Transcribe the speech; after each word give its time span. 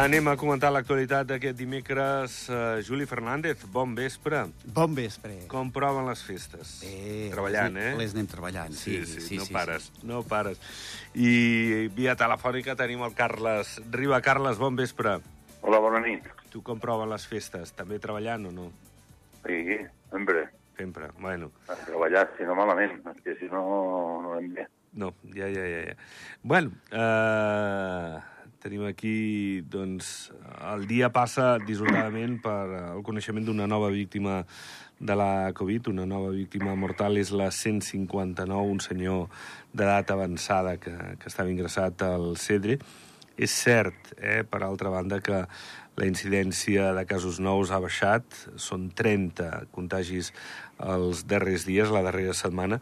Anem 0.00 0.30
a 0.30 0.32
comentar 0.40 0.70
l'actualitat 0.72 1.26
d'aquest 1.28 1.58
dimecres. 1.58 2.34
Uh, 2.48 2.78
Juli 2.80 3.04
Fernández, 3.04 3.66
bon 3.68 3.90
vespre. 3.92 4.38
Bon 4.72 4.94
vespre. 4.96 5.34
Com 5.50 5.68
proven 5.74 6.06
les 6.08 6.22
festes? 6.24 6.70
Bé, 6.86 7.26
Treballant, 7.34 7.76
les, 7.76 7.90
eh? 7.90 7.98
Les 7.98 8.14
anem 8.16 8.30
treballant, 8.30 8.72
sí, 8.72 8.94
sí, 9.04 9.20
sí, 9.20 9.36
no 9.36 9.44
sí, 9.44 9.52
pares, 9.52 9.90
sí. 9.90 10.06
no 10.08 10.22
pares. 10.24 10.62
I 11.12 11.90
via 11.92 12.14
telefònica 12.16 12.78
tenim 12.80 13.04
el 13.04 13.12
Carles 13.18 13.74
Riba. 13.92 14.22
Carles, 14.24 14.56
bon 14.62 14.80
vespre. 14.80 15.18
Hola, 15.60 15.82
bona 15.84 16.00
nit. 16.06 16.32
Tu 16.48 16.64
com 16.64 16.80
proven 16.80 17.12
les 17.12 17.28
festes? 17.28 17.76
També 17.76 18.00
treballant 18.00 18.48
o 18.48 18.56
no? 18.56 18.70
Sí, 19.44 19.60
sempre. 20.08 20.48
Sempre, 20.80 21.12
bueno. 21.20 21.52
A 21.68 21.76
treballar, 21.84 22.24
si 22.40 22.48
no 22.48 22.56
malament, 22.56 23.02
que 23.20 23.36
si 23.36 23.52
no, 23.52 23.66
no 24.24 24.32
anem 24.38 24.56
bé. 24.62 24.68
No, 24.96 25.12
ja, 25.36 25.52
ja, 25.52 25.68
ja. 25.68 25.86
ja. 25.92 25.96
Bueno, 26.40 26.72
eh, 26.88 28.29
tenim 28.60 28.84
aquí, 28.84 29.62
doncs, 29.72 30.30
el 30.72 30.86
dia 30.90 31.08
passa 31.12 31.54
dissortadament 31.64 32.38
per 32.44 32.60
el 32.92 33.02
coneixement 33.06 33.46
d'una 33.48 33.66
nova 33.70 33.88
víctima 33.94 34.42
de 35.00 35.16
la 35.16 35.50
Covid, 35.56 35.88
una 35.88 36.04
nova 36.06 36.28
víctima 36.34 36.74
mortal, 36.76 37.16
és 37.16 37.32
la 37.32 37.48
159, 37.50 38.60
un 38.68 38.82
senyor 38.84 39.30
d'edat 39.72 40.12
avançada 40.12 40.76
que, 40.76 40.92
que 41.16 41.32
estava 41.32 41.52
ingressat 41.52 42.04
al 42.04 42.34
CEDRE. 42.36 42.76
És 43.40 43.54
cert, 43.56 44.12
eh, 44.20 44.42
per 44.44 44.60
altra 44.66 44.92
banda, 44.92 45.22
que 45.24 45.46
la 45.96 46.06
incidència 46.08 46.92
de 46.96 47.04
casos 47.08 47.40
nous 47.40 47.72
ha 47.72 47.80
baixat, 47.80 48.24
són 48.60 48.90
30 48.96 49.70
contagis 49.72 50.34
els 50.80 51.24
darrers 51.28 51.64
dies, 51.68 51.92
la 51.92 52.04
darrera 52.04 52.36
setmana. 52.36 52.80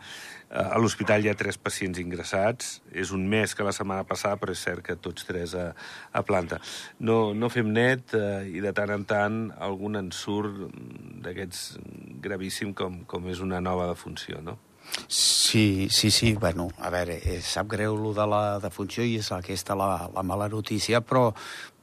Eh, 0.50 0.64
A 0.74 0.78
l'hospital 0.80 1.24
hi 1.24 1.28
ha 1.28 1.36
tres 1.36 1.58
pacients 1.60 1.98
ingressats, 2.00 2.78
és 2.92 3.12
un 3.12 3.26
més 3.28 3.54
que 3.54 3.66
la 3.66 3.74
setmana 3.76 4.06
passada, 4.08 4.38
però 4.40 4.54
és 4.56 4.62
cert 4.64 4.84
que 4.86 4.96
tots 4.96 5.26
tres 5.28 5.54
a, 5.54 5.72
a 6.12 6.22
planta. 6.24 6.60
No, 7.00 7.34
no 7.34 7.50
fem 7.52 7.68
net 7.72 8.14
eh, 8.16 8.48
i 8.48 8.64
de 8.64 8.72
tant 8.72 8.94
en 8.94 9.04
tant 9.08 9.42
algun 9.68 10.00
en 10.00 10.12
surt 10.12 10.64
d'aquests 11.24 11.78
gravíssim 12.24 12.72
com, 12.74 13.02
com 13.04 13.28
és 13.28 13.44
una 13.44 13.60
nova 13.60 13.90
defunció, 13.92 14.40
no? 14.44 14.56
Sí, 15.06 15.88
sí, 15.90 16.10
sí, 16.10 16.32
bueno, 16.34 16.68
a 16.78 16.90
veure, 16.90 17.18
eh, 17.22 17.40
sap 17.44 17.68
greu 17.70 17.96
lo 17.96 18.12
de 18.16 18.24
la 18.26 18.58
defunció 18.60 19.04
i 19.06 19.18
és 19.20 19.30
aquesta 19.32 19.76
la, 19.78 20.08
la 20.14 20.24
mala 20.26 20.48
notícia, 20.48 21.00
però, 21.00 21.30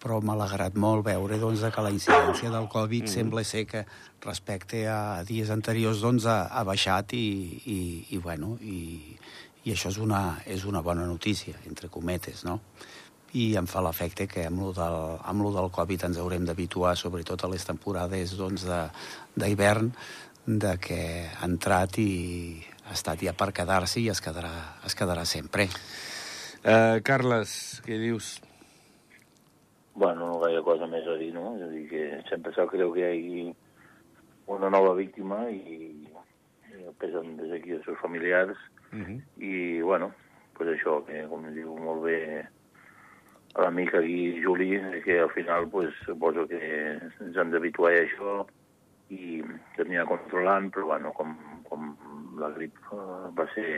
però 0.01 0.19
m'ha 0.21 0.35
alegrat 0.35 0.75
molt 0.75 1.05
veure 1.05 1.39
doncs, 1.41 1.63
que 1.73 1.85
la 1.85 1.93
incidència 1.93 2.51
del 2.53 2.67
Covid 2.69 3.05
mm. 3.05 3.13
sembla 3.13 3.43
ser 3.43 3.65
que 3.69 3.85
respecte 4.25 4.83
a 4.89 5.23
dies 5.25 5.53
anteriors 5.53 6.03
doncs, 6.03 6.27
ha, 6.29 6.49
ha 6.51 6.65
baixat 6.67 7.15
i, 7.17 7.25
i, 7.65 7.79
i, 8.09 8.19
bueno, 8.21 8.57
i, 8.61 9.17
i 9.65 9.73
això 9.73 9.93
és 9.93 9.97
una, 10.01 10.41
és 10.45 10.65
una 10.65 10.83
bona 10.85 11.07
notícia, 11.07 11.55
entre 11.65 11.89
cometes, 11.89 12.43
no? 12.45 12.59
i 13.35 13.49
em 13.59 13.65
fa 13.67 13.81
l'efecte 13.83 14.29
que 14.31 14.45
amb 14.47 14.61
lo, 14.63 14.69
del, 14.75 14.99
amb 15.27 15.43
lo 15.43 15.49
del 15.51 15.67
Covid 15.75 16.05
ens 16.07 16.19
haurem 16.21 16.45
d'habituar, 16.47 16.93
sobretot 16.95 17.43
a 17.43 17.49
les 17.51 17.65
temporades 17.67 18.37
doncs, 18.39 18.63
de- 18.63 18.85
d'hivern, 19.35 19.89
de, 20.45 20.53
de 20.61 20.77
que 20.79 21.01
ha 21.27 21.43
entrat 21.49 21.97
i 21.99 22.63
ha 22.85 22.93
estat 22.93 23.21
ja 23.25 23.33
per 23.33 23.51
quedar-se 23.55 24.01
i 24.01 24.09
es 24.13 24.21
quedarà, 24.21 24.53
es 24.85 24.95
quedarà 24.97 25.25
sempre. 25.25 25.67
Eh, 26.63 27.01
Carles, 27.05 27.81
què 27.85 27.97
dius? 28.01 28.35
Bueno, 29.95 30.27
no 30.27 30.39
gaire 30.43 30.61
cosa 30.65 30.87
més 30.91 31.07
a 31.07 31.15
dir, 31.17 31.31
no? 31.33 31.55
És 31.57 31.63
a 31.65 31.71
dir, 31.71 31.85
que 31.89 32.05
sempre 32.29 32.53
sap 32.55 32.71
greu 32.73 32.91
que 32.93 33.05
hi 33.05 33.09
hagi 33.09 33.45
una 34.51 34.69
nova 34.69 34.93
víctima 34.97 35.45
i, 35.49 35.91
i 36.75 36.83
el 36.83 36.93
pesen 37.01 37.37
des 37.39 37.53
d'aquí 37.53 37.77
els 37.77 37.85
seus 37.87 38.01
familiars 38.03 38.57
Uh 38.95 39.01
-huh. 39.01 39.21
i, 39.37 39.81
bueno, 39.81 40.13
pues 40.53 40.69
això, 40.69 41.03
que 41.05 41.27
com 41.27 41.43
diu 41.53 41.75
molt 41.75 42.03
bé 42.03 42.47
l'amic 43.55 43.93
aquí, 43.95 44.41
Juli, 44.43 44.79
que 45.03 45.19
al 45.19 45.31
final 45.31 45.67
pues, 45.67 45.93
suposo 46.05 46.47
que 46.47 46.59
ens 47.19 47.35
hem 47.35 47.51
d'habituar 47.51 47.91
a 47.91 48.03
això 48.03 48.45
i 49.09 49.43
t'anirà 49.75 50.05
controlant, 50.05 50.71
però 50.71 50.85
bueno, 50.85 51.11
com, 51.13 51.35
com 51.69 51.95
la 52.41 52.51
grip 52.55 52.77
eh, 52.91 53.29
va 53.37 53.45
ser 53.53 53.69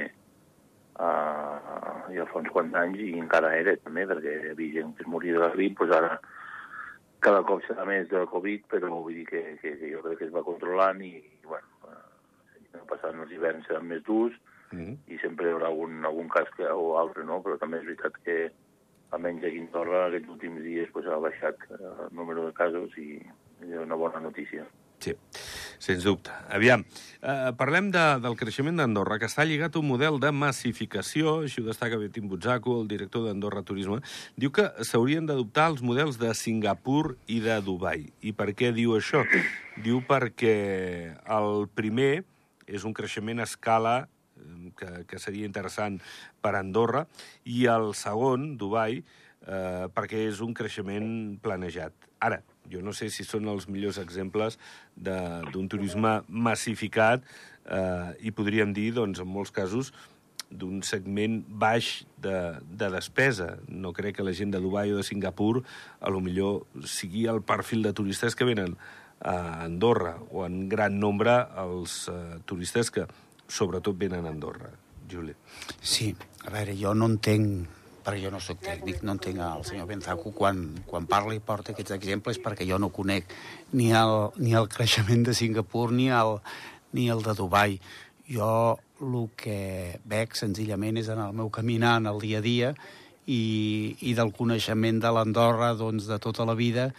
uh, 0.99 2.09
ja 2.13 2.25
fa 2.31 2.41
uns 2.41 2.51
quants 2.55 2.75
anys 2.81 2.99
i 3.03 3.13
encara 3.19 3.53
era 3.55 3.75
també, 3.83 4.05
perquè 4.09 4.33
hi 4.33 4.51
havia 4.55 4.79
gent 4.79 4.95
que 4.97 5.05
es 5.05 5.11
moria 5.13 5.37
de 5.37 5.45
la 5.45 5.53
grip, 5.55 5.79
doncs 5.79 5.95
ara 5.97 6.19
cada 7.25 7.41
cop 7.47 7.63
serà 7.65 7.85
més 7.85 8.09
del 8.09 8.27
Covid, 8.29 8.67
però 8.71 8.91
vull 8.93 9.15
dir 9.17 9.25
que, 9.29 9.41
que, 9.61 9.73
que 9.79 9.93
jo 9.93 10.03
crec 10.05 10.19
que 10.19 10.27
es 10.29 10.35
va 10.35 10.45
controlant 10.45 11.01
i, 11.01 11.15
bueno, 11.47 11.67
uh, 11.89 12.83
passant 12.89 13.23
els 13.23 13.33
hiverns 13.33 13.65
seran 13.69 13.89
més 13.89 14.05
durs, 14.05 14.37
Uh 14.67 14.79
-huh. 14.79 14.97
i 15.07 15.17
sempre 15.19 15.47
hi 15.47 15.53
haurà 15.53 15.67
algun, 15.67 16.03
algun 16.03 16.27
cas 16.27 16.49
que, 16.57 16.65
o 16.67 16.97
altre, 16.99 17.23
no? 17.23 17.41
Però 17.41 17.57
també 17.57 17.77
és 17.77 17.85
veritat 17.85 18.17
que 18.25 18.51
almenys 19.11 19.43
aquí 19.43 19.59
a 19.59 19.63
Andorra 19.63 20.05
aquests 20.05 20.29
últims 20.29 20.61
dies 20.63 20.89
pues, 20.91 21.05
ha 21.07 21.19
baixat 21.23 21.55
eh, 21.71 21.75
el 21.79 22.15
número 22.15 22.45
de 22.45 22.53
casos 22.53 22.97
i 22.97 23.21
és 23.63 23.79
una 23.79 23.95
bona 23.95 24.19
notícia. 24.19 24.65
Sí, 24.99 25.13
sens 25.79 26.03
dubte. 26.03 26.33
Aviam, 26.53 26.83
eh, 27.21 27.51
parlem 27.57 27.89
de, 27.93 28.03
del 28.23 28.37
creixement 28.39 28.79
d'Andorra, 28.79 29.19
que 29.21 29.29
està 29.29 29.45
lligat 29.45 29.75
a 29.75 29.81
un 29.81 29.87
model 29.89 30.19
de 30.23 30.31
massificació, 30.33 31.41
així 31.45 31.61
ho 31.61 31.67
destaca 31.67 31.99
Betim 32.01 32.27
Butzaco, 32.31 32.79
el 32.81 32.89
director 32.91 33.27
d'Andorra 33.27 33.63
Turisme. 33.67 33.99
Diu 34.35 34.51
que 34.53 34.67
s'haurien 34.87 35.27
d'adoptar 35.29 35.69
els 35.73 35.83
models 35.85 36.19
de 36.21 36.33
Singapur 36.37 37.17
i 37.27 37.39
de 37.45 37.59
Dubai. 37.65 38.07
I 38.21 38.33
per 38.37 38.51
què 38.57 38.73
diu 38.75 38.97
això? 38.97 39.23
Diu 39.83 40.01
perquè 40.07 40.57
el 41.37 41.67
primer 41.75 42.25
és 42.67 42.83
un 42.83 42.93
creixement 42.93 43.39
a 43.39 43.47
escala 43.47 43.95
eh, 44.03 44.73
que, 44.77 44.91
que 45.07 45.21
seria 45.21 45.47
interessant 45.47 46.01
per 46.41 46.55
a 46.55 46.61
Andorra, 46.65 47.05
i 47.45 47.65
el 47.71 47.93
segon, 47.97 48.55
Dubai, 48.59 49.01
eh, 49.47 49.87
perquè 49.95 50.27
és 50.27 50.41
un 50.43 50.53
creixement 50.57 51.09
planejat. 51.43 51.93
Ara, 52.23 52.41
jo 52.71 52.81
no 52.83 52.93
sé 52.95 53.09
si 53.13 53.25
són 53.27 53.47
els 53.51 53.67
millors 53.71 53.99
exemples 54.01 54.59
d'un 54.95 55.67
turisme 55.71 56.21
massificat 56.27 57.25
eh, 57.65 58.13
i 58.27 58.31
podríem 58.35 58.73
dir, 58.75 58.91
doncs, 58.97 59.21
en 59.23 59.29
molts 59.29 59.53
casos, 59.55 59.93
d'un 60.47 60.79
segment 60.85 61.41
baix 61.47 62.05
de, 62.23 62.37
de 62.63 62.89
despesa. 62.93 63.57
No 63.67 63.91
crec 63.95 64.17
que 64.17 64.25
la 64.25 64.35
gent 64.35 64.53
de 64.53 64.61
Dubai 64.63 64.93
o 64.93 64.99
de 64.99 65.03
Singapur 65.03 65.63
a 65.99 66.13
lo 66.13 66.21
millor 66.23 66.63
sigui 66.87 67.27
el 67.27 67.41
perfil 67.43 67.83
de 67.83 67.93
turistes 67.93 68.35
que 68.35 68.47
venen 68.47 68.77
a 69.19 69.63
Andorra 69.65 70.15
o 70.31 70.45
en 70.45 70.67
gran 70.69 70.99
nombre 70.99 71.39
els 71.57 72.05
eh, 72.11 72.37
turistes 72.45 72.91
que 72.93 73.07
sobretot 73.47 73.97
venen 73.97 74.25
a 74.25 74.35
Andorra. 74.35 74.71
Juli. 75.07 75.33
Sí, 75.79 76.11
a 76.43 76.51
veure, 76.51 76.75
jo 76.75 76.91
no 76.95 77.07
entenc, 77.07 77.76
perquè 78.07 78.23
jo 78.23 78.31
no 78.31 78.39
sóc 78.39 78.61
tècnic, 78.63 79.01
no 79.03 79.17
entenc 79.17 79.41
el 79.43 79.63
senyor 79.67 79.89
Benzaco 79.89 80.31
quan, 80.31 80.61
quan 80.87 81.09
parla 81.11 81.35
i 81.35 81.43
porta 81.43 81.73
aquests 81.73 81.91
exemples 81.97 82.39
perquè 82.39 82.63
jo 82.63 82.79
no 82.79 82.87
conec 82.95 83.33
ni 83.75 83.89
el, 83.91 84.29
ni 84.39 84.55
el 84.55 84.69
creixement 84.71 85.25
de 85.27 85.35
Singapur 85.35 85.89
ni 85.91 86.07
el, 86.07 86.37
ni 86.95 87.09
el 87.11 87.19
de 87.25 87.35
Dubai. 87.35 87.75
Jo 88.31 88.79
el 89.03 89.27
que 89.35 89.99
veig 90.07 90.39
senzillament 90.39 90.97
és 91.03 91.11
en 91.11 91.19
el 91.19 91.35
meu 91.35 91.51
caminar 91.51 91.97
en 91.99 92.07
el 92.13 92.23
dia 92.23 92.39
a 92.39 92.45
dia 92.45 92.71
i, 93.27 93.43
i 93.99 94.15
del 94.15 94.31
coneixement 94.31 95.03
de 95.03 95.11
l'Andorra 95.11 95.73
doncs, 95.75 96.07
de 96.07 96.17
tota 96.23 96.47
la 96.47 96.55
vida 96.55 96.93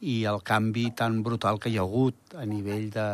i 0.00 0.24
el 0.28 0.40
canvi 0.40 0.90
tan 0.96 1.20
brutal 1.22 1.60
que 1.60 1.68
hi 1.68 1.76
ha 1.76 1.84
hagut 1.84 2.34
a 2.40 2.48
nivell 2.48 2.88
de 2.92 3.08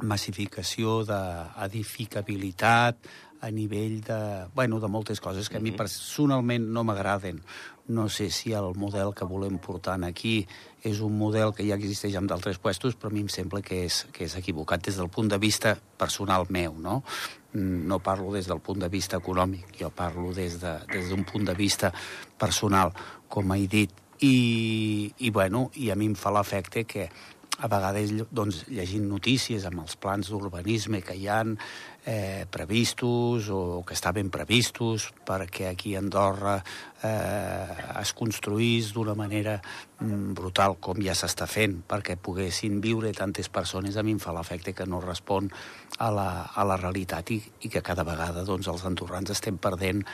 massificació, 0.00 1.02
d'edificabilitat, 1.04 2.96
a 3.40 3.50
nivell 3.50 4.02
de, 4.04 4.46
bueno, 4.54 4.80
de 4.80 4.88
moltes 4.88 5.20
coses 5.20 5.48
que 5.48 5.56
a 5.56 5.64
mi 5.64 5.72
personalment 5.72 6.68
no 6.68 6.84
m'agraden. 6.84 7.40
No 7.90 8.08
sé 8.08 8.28
si 8.30 8.52
el 8.52 8.74
model 8.78 9.14
que 9.16 9.26
volem 9.26 9.56
portar 9.58 9.96
aquí 10.04 10.46
és 10.86 11.00
un 11.00 11.16
model 11.18 11.54
que 11.56 11.66
ja 11.66 11.74
existeix 11.74 12.14
en 12.20 12.28
d'altres 12.30 12.60
puestos, 12.62 12.94
però 12.94 13.10
a 13.10 13.14
mi 13.14 13.24
em 13.24 13.30
sembla 13.32 13.62
que 13.64 13.82
és, 13.86 14.04
que 14.12 14.28
és 14.28 14.36
equivocat 14.38 14.84
des 14.84 15.00
del 15.00 15.10
punt 15.10 15.28
de 15.28 15.38
vista 15.38 15.74
personal 15.98 16.46
meu, 16.48 16.76
no? 16.78 17.02
Mm, 17.52 17.88
No 17.88 17.98
parlo 17.98 18.32
des 18.32 18.46
del 18.46 18.60
punt 18.60 18.78
de 18.78 18.88
vista 18.88 19.18
econòmic, 19.18 19.74
jo 19.80 19.90
parlo 19.90 20.32
des 20.34 20.60
d'un 20.60 20.78
de, 20.86 20.92
des 20.92 21.10
d'un 21.10 21.24
punt 21.24 21.44
de 21.44 21.54
vista 21.54 21.92
personal, 22.38 22.92
com 23.28 23.52
he 23.52 23.66
dit. 23.66 23.90
I, 24.20 25.14
i, 25.18 25.30
bueno, 25.30 25.70
i 25.74 25.88
a 25.90 25.96
mi 25.96 26.04
em 26.06 26.14
fa 26.14 26.30
l'efecte 26.30 26.84
que 26.84 27.08
a 27.60 27.68
vegades 27.68 28.12
doncs, 28.32 28.64
llegint 28.72 29.06
notícies 29.08 29.66
amb 29.68 29.82
els 29.84 29.96
plans 30.00 30.30
d'urbanisme 30.32 31.02
que 31.04 31.16
hi 31.16 31.28
han 31.28 31.56
eh, 32.06 32.46
previstos 32.50 33.50
o 33.52 33.82
que 33.86 33.94
estaven 33.94 34.30
previstos 34.32 35.10
perquè 35.26 35.68
aquí 35.68 35.94
a 35.94 36.00
Andorra 36.00 36.56
eh, 37.04 38.00
es 38.00 38.14
construís 38.16 38.94
d'una 38.96 39.14
manera 39.14 39.58
mm, 39.60 40.32
brutal 40.38 40.78
com 40.80 41.02
ja 41.04 41.14
s'està 41.14 41.48
fent 41.50 41.82
perquè 41.88 42.16
poguessin 42.16 42.80
viure 42.80 43.12
tantes 43.12 43.52
persones 43.52 43.96
a 43.96 44.04
mi 44.06 44.16
em 44.16 44.22
fa 44.22 44.32
l'efecte 44.36 44.72
que 44.72 44.88
no 44.88 45.02
respon 45.04 45.50
a 45.98 46.10
la, 46.10 46.30
a 46.54 46.64
la 46.64 46.80
realitat 46.80 47.34
i, 47.36 47.40
i 47.60 47.68
que 47.68 47.84
cada 47.84 48.06
vegada 48.08 48.46
doncs, 48.48 48.72
els 48.72 48.86
andorrans 48.88 49.36
estem 49.36 49.60
perdent 49.60 50.06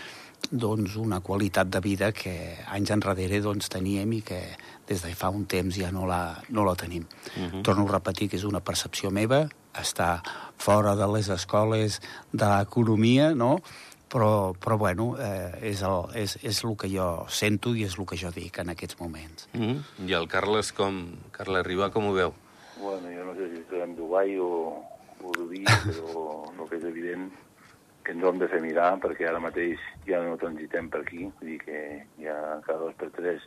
doncs, 0.50 0.96
una 0.96 1.20
qualitat 1.20 1.69
de 1.69 1.81
vida 1.81 2.12
que 2.12 2.56
anys 2.69 2.90
enrere 2.90 3.40
doncs, 3.40 3.69
teníem 3.69 4.12
i 4.12 4.22
que 4.22 4.40
des 4.87 5.02
de 5.02 5.14
fa 5.14 5.31
un 5.31 5.46
temps 5.46 5.75
ja 5.76 5.90
no 5.93 6.06
la, 6.06 6.43
no 6.48 6.64
la 6.64 6.75
tenim. 6.75 7.06
Uh 7.37 7.43
-huh. 7.43 7.62
Torno 7.62 7.84
a 7.88 7.93
repetir 7.93 8.28
que 8.28 8.37
és 8.37 8.44
una 8.44 8.60
percepció 8.60 9.10
meva, 9.10 9.48
està 9.75 10.22
fora 10.56 10.94
de 10.96 11.06
les 11.06 11.28
escoles 11.28 12.00
d'economia, 12.32 13.34
no? 13.34 13.60
però, 14.08 14.54
però 14.54 14.78
bueno, 14.78 15.16
eh, 15.19 15.58
és, 15.62 15.82
el, 15.82 16.04
és, 16.14 16.38
és 16.43 16.64
el 16.64 16.76
que 16.76 16.88
jo 16.88 17.26
sento 17.28 17.75
i 17.75 17.84
és 17.84 17.99
el 17.99 18.06
que 18.06 18.16
jo 18.16 18.31
dic 18.31 18.58
en 18.58 18.70
aquests 18.70 18.99
moments. 19.00 19.49
Mm 19.52 19.62
-hmm. 19.62 20.08
I 20.08 20.12
el 20.12 20.28
Carles, 20.28 20.72
com... 20.72 21.16
Carles 21.32 21.66
Ribà, 21.66 21.90
com 21.90 22.06
ho 22.06 22.12
veu? 22.12 22.32
Bueno, 22.81 23.08
jo 23.08 23.25
no 23.25 23.34
sé 23.34 23.50
si 23.50 23.64
serem 23.69 23.96
Dubai 23.96 24.38
o, 24.38 24.82
o 25.22 25.32
Dubai, 25.32 25.64
però 25.87 26.44
el 26.58 26.69
que 26.69 26.76
és 26.76 26.84
evident 26.84 27.32
que 28.06 28.14
ens 28.14 28.23
ho 28.23 28.31
hem 28.31 28.38
de 28.38 28.47
fer 28.47 28.61
mirar, 28.62 28.93
perquè 29.03 29.26
ara 29.26 29.43
mateix 29.43 29.82
ja 30.06 30.20
no 30.23 30.37
transitem 30.38 30.87
per 30.93 31.00
aquí, 31.03 31.25
vull 31.41 31.49
dir 31.50 31.56
que 31.64 31.81
ja 32.23 32.37
cada 32.67 32.85
dos 32.85 32.94
per 33.00 33.11
tres, 33.17 33.43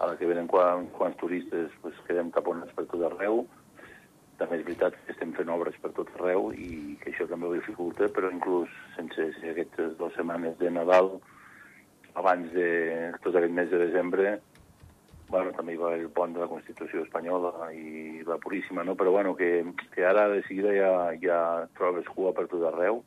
a 0.00 0.08
la 0.08 0.16
que 0.16 0.28
venen 0.30 0.48
quan, 0.48 0.88
quants 0.96 1.18
turistes, 1.20 1.68
pues, 1.82 1.98
quedem 2.08 2.32
taponats 2.32 2.72
per 2.72 2.86
tot 2.88 3.04
arreu, 3.10 3.44
també 4.40 4.56
és 4.58 4.64
veritat 4.64 4.96
que 5.04 5.12
estem 5.12 5.34
fent 5.36 5.52
obres 5.52 5.76
per 5.82 5.92
tot 5.94 6.08
arreu 6.16 6.48
i 6.56 6.96
que 7.02 7.12
això 7.12 7.28
també 7.30 7.46
ho 7.46 7.52
dificulta, 7.54 8.08
però 8.08 8.32
inclús 8.32 8.72
sense 8.96 9.28
ser 9.36 9.52
aquestes 9.52 9.94
dues 10.00 10.16
setmanes 10.16 10.56
de 10.58 10.72
Nadal, 10.72 11.12
abans 12.18 12.50
de 12.56 13.12
tot 13.20 13.36
aquest 13.36 13.52
mes 13.52 13.68
de 13.70 13.84
desembre, 13.84 14.38
bueno, 15.28 15.52
també 15.52 15.74
hi 15.74 15.78
va 15.80 15.90
haver 15.90 16.00
el 16.06 16.12
pont 16.14 16.32
de 16.32 16.40
la 16.40 16.48
Constitució 16.48 17.04
espanyola 17.04 17.68
i 17.76 18.24
la 18.24 18.40
Puríssima, 18.40 18.84
no? 18.86 18.96
però 18.96 19.12
bueno, 19.12 19.36
que, 19.36 19.64
que 19.92 20.04
ara 20.08 20.28
de 20.32 20.42
seguida 20.48 20.72
ja, 20.72 20.92
ja 21.20 21.38
trobes 21.76 22.08
cua 22.16 22.32
per 22.32 22.48
tot 22.48 22.64
arreu 22.72 23.02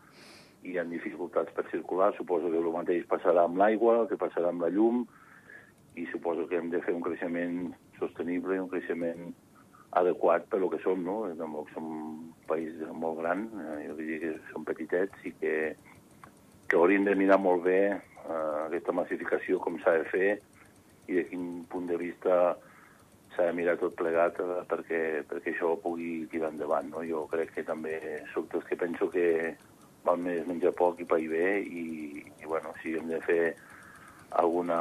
hi 0.68 0.78
ha 0.78 0.86
dificultats 0.88 1.54
per 1.56 1.66
circular. 1.72 2.14
Suposo 2.18 2.52
que 2.52 2.60
el 2.60 2.70
mateix 2.76 3.08
passarà 3.10 3.48
amb 3.48 3.60
l'aigua, 3.62 4.06
que 4.10 4.20
passarà 4.20 4.52
amb 4.52 4.66
la 4.66 4.72
llum, 4.74 5.06
i 5.98 6.06
suposo 6.12 6.46
que 6.48 6.60
hem 6.60 6.70
de 6.70 6.82
fer 6.86 6.94
un 6.94 7.04
creixement 7.06 7.72
sostenible, 7.98 8.60
un 8.62 8.70
creixement 8.70 9.32
adequat 9.98 10.46
per 10.52 10.60
lo 10.62 10.70
que 10.70 10.80
som, 10.84 11.02
no? 11.04 11.24
Tampoc 11.40 11.72
som 11.74 11.88
un 11.88 12.18
país 12.50 12.76
molt 12.94 13.22
gran, 13.22 13.48
eh, 13.64 13.88
jo 13.88 13.96
diria 13.98 14.20
que 14.22 14.34
som 14.52 14.66
petitets 14.68 15.26
i 15.26 15.34
que, 15.40 15.56
que 16.68 16.78
hauríem 16.78 17.08
de 17.08 17.16
mirar 17.16 17.40
molt 17.42 17.64
bé 17.66 17.82
eh, 17.96 18.58
aquesta 18.68 18.94
massificació, 18.94 19.62
com 19.64 19.80
s'ha 19.82 19.98
de 19.98 20.08
fer 20.12 20.30
i 21.08 21.18
de 21.18 21.24
quin 21.32 21.48
punt 21.72 21.88
de 21.90 21.98
vista 21.98 22.58
s'ha 23.34 23.48
de 23.48 23.56
mirar 23.56 23.78
tot 23.82 23.96
plegat 23.98 24.38
eh, 24.44 24.62
perquè, 24.70 25.02
perquè 25.30 25.56
això 25.56 25.74
pugui 25.82 26.28
tirar 26.32 26.52
endavant. 26.54 26.92
No? 26.94 27.06
Jo 27.08 27.26
crec 27.32 27.56
que 27.56 27.66
també 27.66 27.98
soc 28.34 28.52
dels 28.54 28.68
que 28.70 28.80
penso 28.84 29.10
que 29.14 29.28
val 30.08 30.22
més 30.24 30.46
menjar 30.48 30.74
poc 30.78 31.02
i 31.04 31.10
pair 31.10 31.28
bé 31.32 31.48
i, 31.62 32.24
i 32.42 32.50
bueno, 32.50 32.74
si 32.82 32.96
hem 32.98 33.12
de 33.12 33.20
fer 33.28 33.42
alguna 34.42 34.78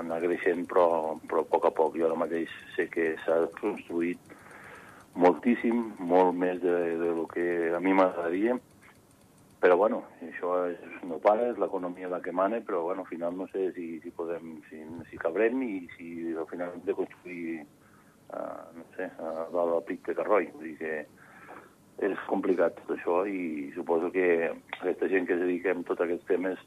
anar 0.00 0.20
creixent, 0.24 0.66
però, 0.68 1.16
però 1.28 1.44
a 1.44 1.50
poc 1.52 1.68
a 1.68 1.74
poc. 1.76 1.96
Jo 1.98 2.08
ara 2.08 2.18
mateix 2.18 2.52
sé 2.74 2.88
que 2.92 3.14
s'ha 3.24 3.42
construït 3.60 4.36
moltíssim, 5.20 5.86
molt 5.98 6.36
més 6.38 6.60
de, 6.62 6.76
de 7.00 7.14
lo 7.16 7.26
que 7.30 7.46
a 7.74 7.80
mi 7.82 7.94
m'agradaria, 7.96 8.56
però 9.60 9.76
bueno, 9.76 10.04
això 10.24 10.54
és, 10.70 10.80
no 11.04 11.18
para, 11.20 11.50
és 11.50 11.58
l'economia 11.60 12.08
la 12.08 12.22
que 12.24 12.32
mana, 12.32 12.62
però 12.64 12.84
bueno, 12.86 13.04
al 13.04 13.10
final 13.10 13.36
no 13.36 13.48
sé 13.52 13.70
si, 13.76 13.98
si 14.00 14.12
podem, 14.16 14.54
si, 14.70 14.80
si 15.10 15.20
cabrem 15.20 15.60
i 15.66 15.74
si 15.96 16.10
al 16.32 16.48
final 16.48 16.72
hem 16.76 16.86
de 16.86 16.96
construir, 16.96 17.58
uh, 18.32 18.70
no 18.78 18.86
sé, 18.96 19.10
a 19.20 19.48
dalt 19.52 19.74
del 19.74 19.84
pic 19.90 20.06
de 20.08 20.16
Carroi. 20.16 20.48
Vull 20.54 20.70
dir 20.70 20.78
que 20.80 20.94
és 22.06 22.26
complicat 22.28 22.76
tot 22.80 22.94
això 22.96 23.22
i 23.28 23.70
suposo 23.74 24.10
que 24.14 24.26
aquesta 24.80 25.08
gent 25.12 25.26
que 25.28 25.36
es 25.36 25.42
dediquem 25.44 25.82
a 25.82 25.88
tots 25.88 26.04
aquests 26.04 26.28
temes 26.28 26.60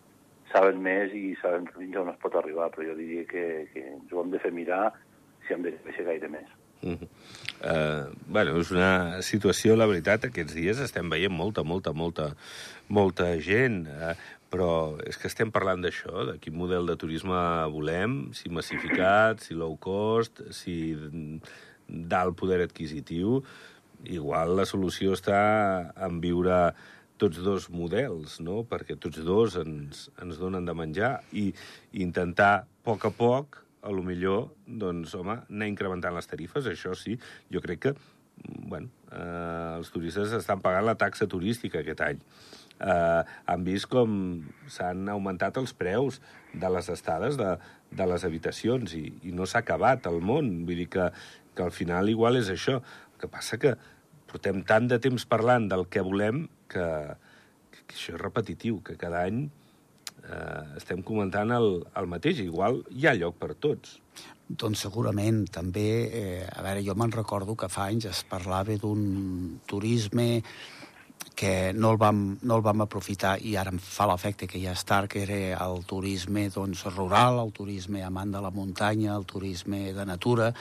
saben 0.52 0.82
més 0.86 1.14
i 1.18 1.34
saben 1.42 1.66
fins 1.74 1.98
on 1.98 2.12
es 2.12 2.20
pot 2.22 2.36
arribar, 2.38 2.70
però 2.74 2.92
jo 2.92 2.98
diria 3.00 3.26
que, 3.30 3.46
que 3.74 3.88
ens 3.96 4.14
ho 4.14 4.22
hem 4.22 4.34
de 4.34 4.42
fer 4.44 4.54
mirar 4.54 4.92
si 5.48 5.56
hem 5.56 5.66
de 5.66 5.74
créixer 5.82 6.06
gaire 6.10 6.30
més. 6.30 6.52
Uh 6.84 6.98
-huh. 7.00 7.08
uh, 7.64 8.14
bueno, 8.28 8.60
és 8.60 8.72
una 8.72 9.22
situació, 9.22 9.76
la 9.76 9.88
veritat, 9.88 10.26
aquests 10.26 10.54
dies 10.54 10.80
estem 10.80 11.10
veient 11.10 11.32
molta, 11.32 11.64
molta, 11.64 11.94
molta, 11.94 12.36
molta 12.90 13.40
gent, 13.40 13.88
uh, 13.88 14.16
però 14.52 15.00
és 15.08 15.18
que 15.18 15.28
estem 15.28 15.50
parlant 15.52 15.82
d'això, 15.82 16.26
de 16.32 16.38
quin 16.40 16.56
model 16.56 16.86
de 16.86 16.96
turisme 16.96 17.40
volem, 17.74 18.34
si 18.34 18.50
massificat, 18.50 19.40
si 19.40 19.54
low 19.54 19.78
cost, 19.78 20.44
si 20.52 20.96
d'alt 21.88 22.36
poder 22.36 22.62
adquisitiu. 22.62 23.44
Igual 24.04 24.58
la 24.58 24.66
solució 24.68 25.14
està 25.16 25.40
en 26.04 26.20
viure 26.24 26.74
tots 27.22 27.40
dos 27.44 27.70
models, 27.72 28.40
no? 28.44 28.64
perquè 28.68 28.98
tots 29.00 29.22
dos 29.24 29.56
ens, 29.62 30.08
ens 30.22 30.40
donen 30.42 30.66
de 30.68 30.76
menjar 30.76 31.14
i, 31.32 31.52
intentar, 32.04 32.54
a 32.64 32.66
poc 32.84 33.06
a 33.08 33.14
poc, 33.16 33.62
a 33.84 33.92
lo 33.92 34.04
millor, 34.04 34.50
doncs, 34.66 35.14
home, 35.20 35.38
anar 35.52 35.70
incrementant 35.72 36.16
les 36.16 36.28
tarifes, 36.28 36.68
això 36.72 36.96
sí, 36.96 37.18
jo 37.52 37.62
crec 37.64 37.82
que, 37.86 37.94
bueno, 38.72 38.90
eh, 39.12 39.78
els 39.78 39.92
turistes 39.94 40.34
estan 40.36 40.64
pagant 40.64 40.88
la 40.88 40.98
taxa 41.00 41.28
turística 41.32 41.82
aquest 41.82 42.04
any. 42.04 42.22
Eh, 42.84 43.22
han 43.52 43.64
vist 43.68 43.88
com 43.92 44.16
s'han 44.72 45.08
augmentat 45.14 45.60
els 45.62 45.76
preus 45.78 46.20
de 46.54 46.72
les 46.74 46.90
estades 46.90 47.38
de, 47.40 47.52
de 47.92 48.08
les 48.10 48.26
habitacions 48.26 48.96
i, 48.98 49.06
i 49.30 49.36
no 49.36 49.46
s'ha 49.48 49.62
acabat 49.64 50.08
el 50.10 50.20
món. 50.26 50.50
Vull 50.68 50.84
dir 50.84 50.90
que, 50.96 51.12
que 51.56 51.66
al 51.66 51.74
final 51.76 52.10
igual 52.12 52.40
és 52.40 52.52
això. 52.54 52.80
El 53.14 53.20
que 53.22 53.32
passa 53.32 53.60
que 53.62 53.76
portem 54.30 54.64
tant 54.68 54.88
de 54.90 55.00
temps 55.02 55.26
parlant 55.30 55.70
del 55.72 55.88
que 55.92 56.02
volem 56.06 56.48
que, 56.72 56.86
que, 57.72 57.84
que 57.86 57.98
això 57.98 58.16
és 58.16 58.22
repetitiu, 58.22 58.82
que 58.86 58.98
cada 59.00 59.26
any 59.28 59.46
eh, 59.46 60.64
estem 60.80 61.04
comentant 61.06 61.54
el, 61.56 61.84
el 62.00 62.10
mateix. 62.10 62.42
Igual 62.44 62.82
hi 62.92 63.08
ha 63.08 63.18
lloc 63.20 63.38
per 63.42 63.54
tots. 63.56 64.00
Doncs 64.44 64.84
segurament, 64.86 65.46
també, 65.54 65.90
eh, 66.12 66.46
a 66.46 66.62
veure, 66.66 66.84
jo 66.86 66.96
me'n 67.00 67.14
recordo 67.16 67.56
que 67.56 67.72
fa 67.72 67.88
anys 67.90 68.10
es 68.12 68.24
parlava 68.30 68.76
d'un 68.82 69.60
turisme 69.70 70.44
que 71.34 71.74
no 71.74 71.94
el, 71.94 71.98
vam, 71.98 72.20
no 72.44 72.58
el 72.60 72.64
vam 72.66 72.84
aprofitar 72.84 73.38
i 73.42 73.56
ara 73.58 73.72
em 73.74 73.80
fa 73.82 74.06
l'efecte 74.10 74.48
que 74.50 74.60
ja 74.62 74.74
és 74.76 74.84
tard, 74.86 75.10
que 75.10 75.24
era 75.24 75.58
el 75.66 75.82
turisme 75.90 76.46
doncs, 76.54 76.84
rural, 76.94 77.40
el 77.42 77.54
turisme 77.56 78.04
amant 78.06 78.36
de 78.36 78.44
la 78.44 78.52
muntanya, 78.54 79.16
el 79.16 79.26
turisme 79.26 79.94
de 79.96 80.06
natura, 80.06 80.52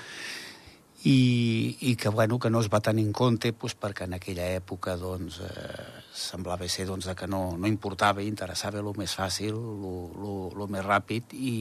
i, 1.04 1.76
i 1.80 1.96
que, 1.96 2.08
bueno, 2.08 2.38
que 2.38 2.50
no 2.50 2.60
es 2.60 2.68
va 2.72 2.80
tenir 2.80 3.04
en 3.06 3.12
compte 3.12 3.50
doncs, 3.52 3.74
perquè 3.74 4.06
en 4.06 4.14
aquella 4.18 4.46
època 4.54 4.94
doncs, 5.00 5.40
eh, 5.42 5.86
semblava 6.14 6.68
ser 6.70 6.86
doncs, 6.86 7.08
que 7.18 7.26
no, 7.26 7.56
no 7.58 7.70
importava 7.70 8.22
interessava 8.22 8.78
el 8.78 8.92
més 8.98 9.16
fàcil, 9.18 9.58
el 10.52 10.68
més 10.70 10.86
ràpid 10.86 11.34
i 11.34 11.56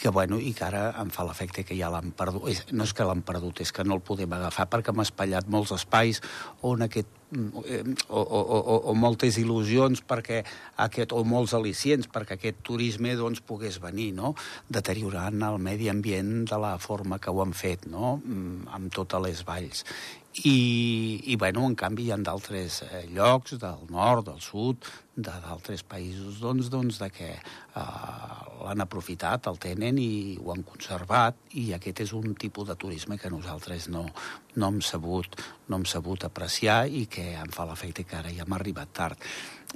que, 0.00 0.08
bueno, 0.08 0.40
i 0.40 0.54
que 0.56 0.64
ara 0.64 0.88
em 1.00 1.10
fa 1.12 1.26
l'efecte 1.28 1.64
que 1.68 1.76
ja 1.76 1.90
l'han 1.92 2.14
perdut. 2.16 2.48
No 2.72 2.86
és 2.88 2.94
que 2.96 3.06
l'han 3.06 3.22
perdut, 3.26 3.60
és 3.60 3.72
que 3.72 3.84
no 3.84 3.98
el 3.98 4.04
podem 4.04 4.32
agafar 4.32 4.68
perquè 4.72 4.94
hem 4.94 5.02
espatllat 5.04 5.50
molts 5.52 5.74
espais 5.76 6.22
on 6.66 6.86
aquest 6.86 7.10
eh, 7.36 7.82
o, 8.08 8.20
o, 8.20 8.40
o, 8.40 8.76
o 8.90 8.94
moltes 8.96 9.38
il·lusions 9.42 10.02
perquè 10.08 10.40
aquest, 10.86 11.12
o 11.12 11.22
molts 11.28 11.54
al·licients 11.58 12.08
perquè 12.10 12.38
aquest 12.38 12.64
turisme 12.66 13.12
doncs, 13.18 13.44
pogués 13.44 13.80
venir, 13.82 14.10
no? 14.16 14.34
deteriorant 14.68 15.44
el 15.50 15.60
medi 15.62 15.90
ambient 15.92 16.46
de 16.50 16.60
la 16.60 16.76
forma 16.78 17.20
que 17.20 17.30
ho 17.30 17.44
han 17.44 17.52
fet, 17.56 17.86
no? 17.90 18.16
Mm, 18.24 18.70
amb 18.76 18.94
totes 18.94 19.22
les 19.26 19.44
valls. 19.46 19.84
I, 20.32 21.22
i 21.26 21.34
bueno, 21.34 21.64
en 21.66 21.74
canvi 21.74 22.04
hi 22.06 22.12
ha 22.14 22.16
d'altres 22.22 22.84
eh, 22.86 23.00
llocs 23.10 23.56
del 23.58 23.80
nord, 23.90 24.28
del 24.28 24.38
sud, 24.38 24.86
d'altres 25.18 25.82
països 25.82 26.36
doncs, 26.38 26.68
doncs, 26.70 27.00
de 27.02 27.08
que 27.10 27.30
eh, 27.34 27.80
l'han 28.62 28.84
aprofitat, 28.84 29.48
el 29.50 29.58
tenen 29.58 29.98
i 29.98 30.36
ho 30.38 30.52
han 30.54 30.62
conservat 30.62 31.34
i 31.58 31.72
aquest 31.74 32.04
és 32.04 32.12
un 32.14 32.36
tipus 32.38 32.68
de 32.68 32.76
turisme 32.78 33.18
que 33.18 33.30
nosaltres 33.32 33.88
no, 33.90 34.04
no, 34.54 34.68
hem 34.68 34.78
sabut, 34.86 35.34
no 35.66 35.80
hem 35.80 35.86
sabut 35.90 36.22
apreciar 36.28 36.84
i 36.86 37.08
que 37.10 37.32
em 37.40 37.50
fa 37.50 37.66
l'efecte 37.66 38.04
que 38.06 38.20
ara 38.20 38.30
ja 38.30 38.46
m'ha 38.46 38.60
arribat 38.60 38.92
tard. 38.94 39.26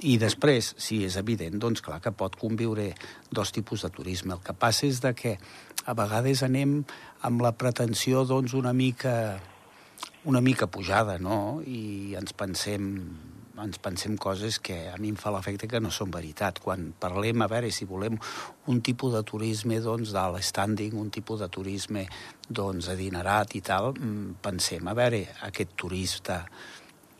I 0.07 0.15
després, 0.21 0.71
si 0.79 1.01
és 1.03 1.17
evident, 1.19 1.57
doncs 1.59 1.83
clar 1.83 1.99
que 1.99 2.15
pot 2.15 2.37
conviure 2.39 2.93
dos 3.27 3.51
tipus 3.51 3.83
de 3.83 3.91
turisme. 3.91 4.37
El 4.37 4.43
que 4.43 4.55
passa 4.55 4.87
és 4.87 5.03
de 5.03 5.11
que 5.11 5.35
a 5.83 5.97
vegades 5.99 6.45
anem 6.47 6.79
amb 7.27 7.43
la 7.43 7.51
pretensió 7.59 8.23
doncs, 8.23 8.55
una 8.55 8.71
mica 8.71 9.35
una 10.25 10.41
mica 10.41 10.67
pujada, 10.67 11.17
no? 11.21 11.61
I 11.61 12.15
ens 12.17 12.33
pensem, 12.33 12.85
ens 13.61 13.79
pensem 13.79 14.17
coses 14.17 14.57
que 14.59 14.77
a 14.89 14.97
mi 14.97 15.11
em 15.13 15.19
fa 15.19 15.31
l'efecte 15.33 15.69
que 15.69 15.81
no 15.81 15.91
són 15.93 16.11
veritat. 16.13 16.59
Quan 16.63 16.89
parlem, 16.99 17.43
a 17.45 17.49
veure, 17.51 17.71
si 17.71 17.85
volem 17.85 18.17
un 18.71 18.81
tipus 18.81 19.13
de 19.13 19.21
turisme 19.23 19.79
doncs, 19.83 20.15
d'alt 20.15 20.41
standing, 20.43 20.97
un 20.97 21.11
tipus 21.13 21.45
de 21.45 21.49
turisme 21.53 22.07
doncs, 22.49 22.89
adinerat 22.89 23.55
i 23.55 23.61
tal, 23.61 23.93
mm, 23.93 24.41
pensem, 24.41 24.87
a 24.87 24.97
veure, 24.97 25.27
aquest 25.49 25.77
turista 25.77 26.43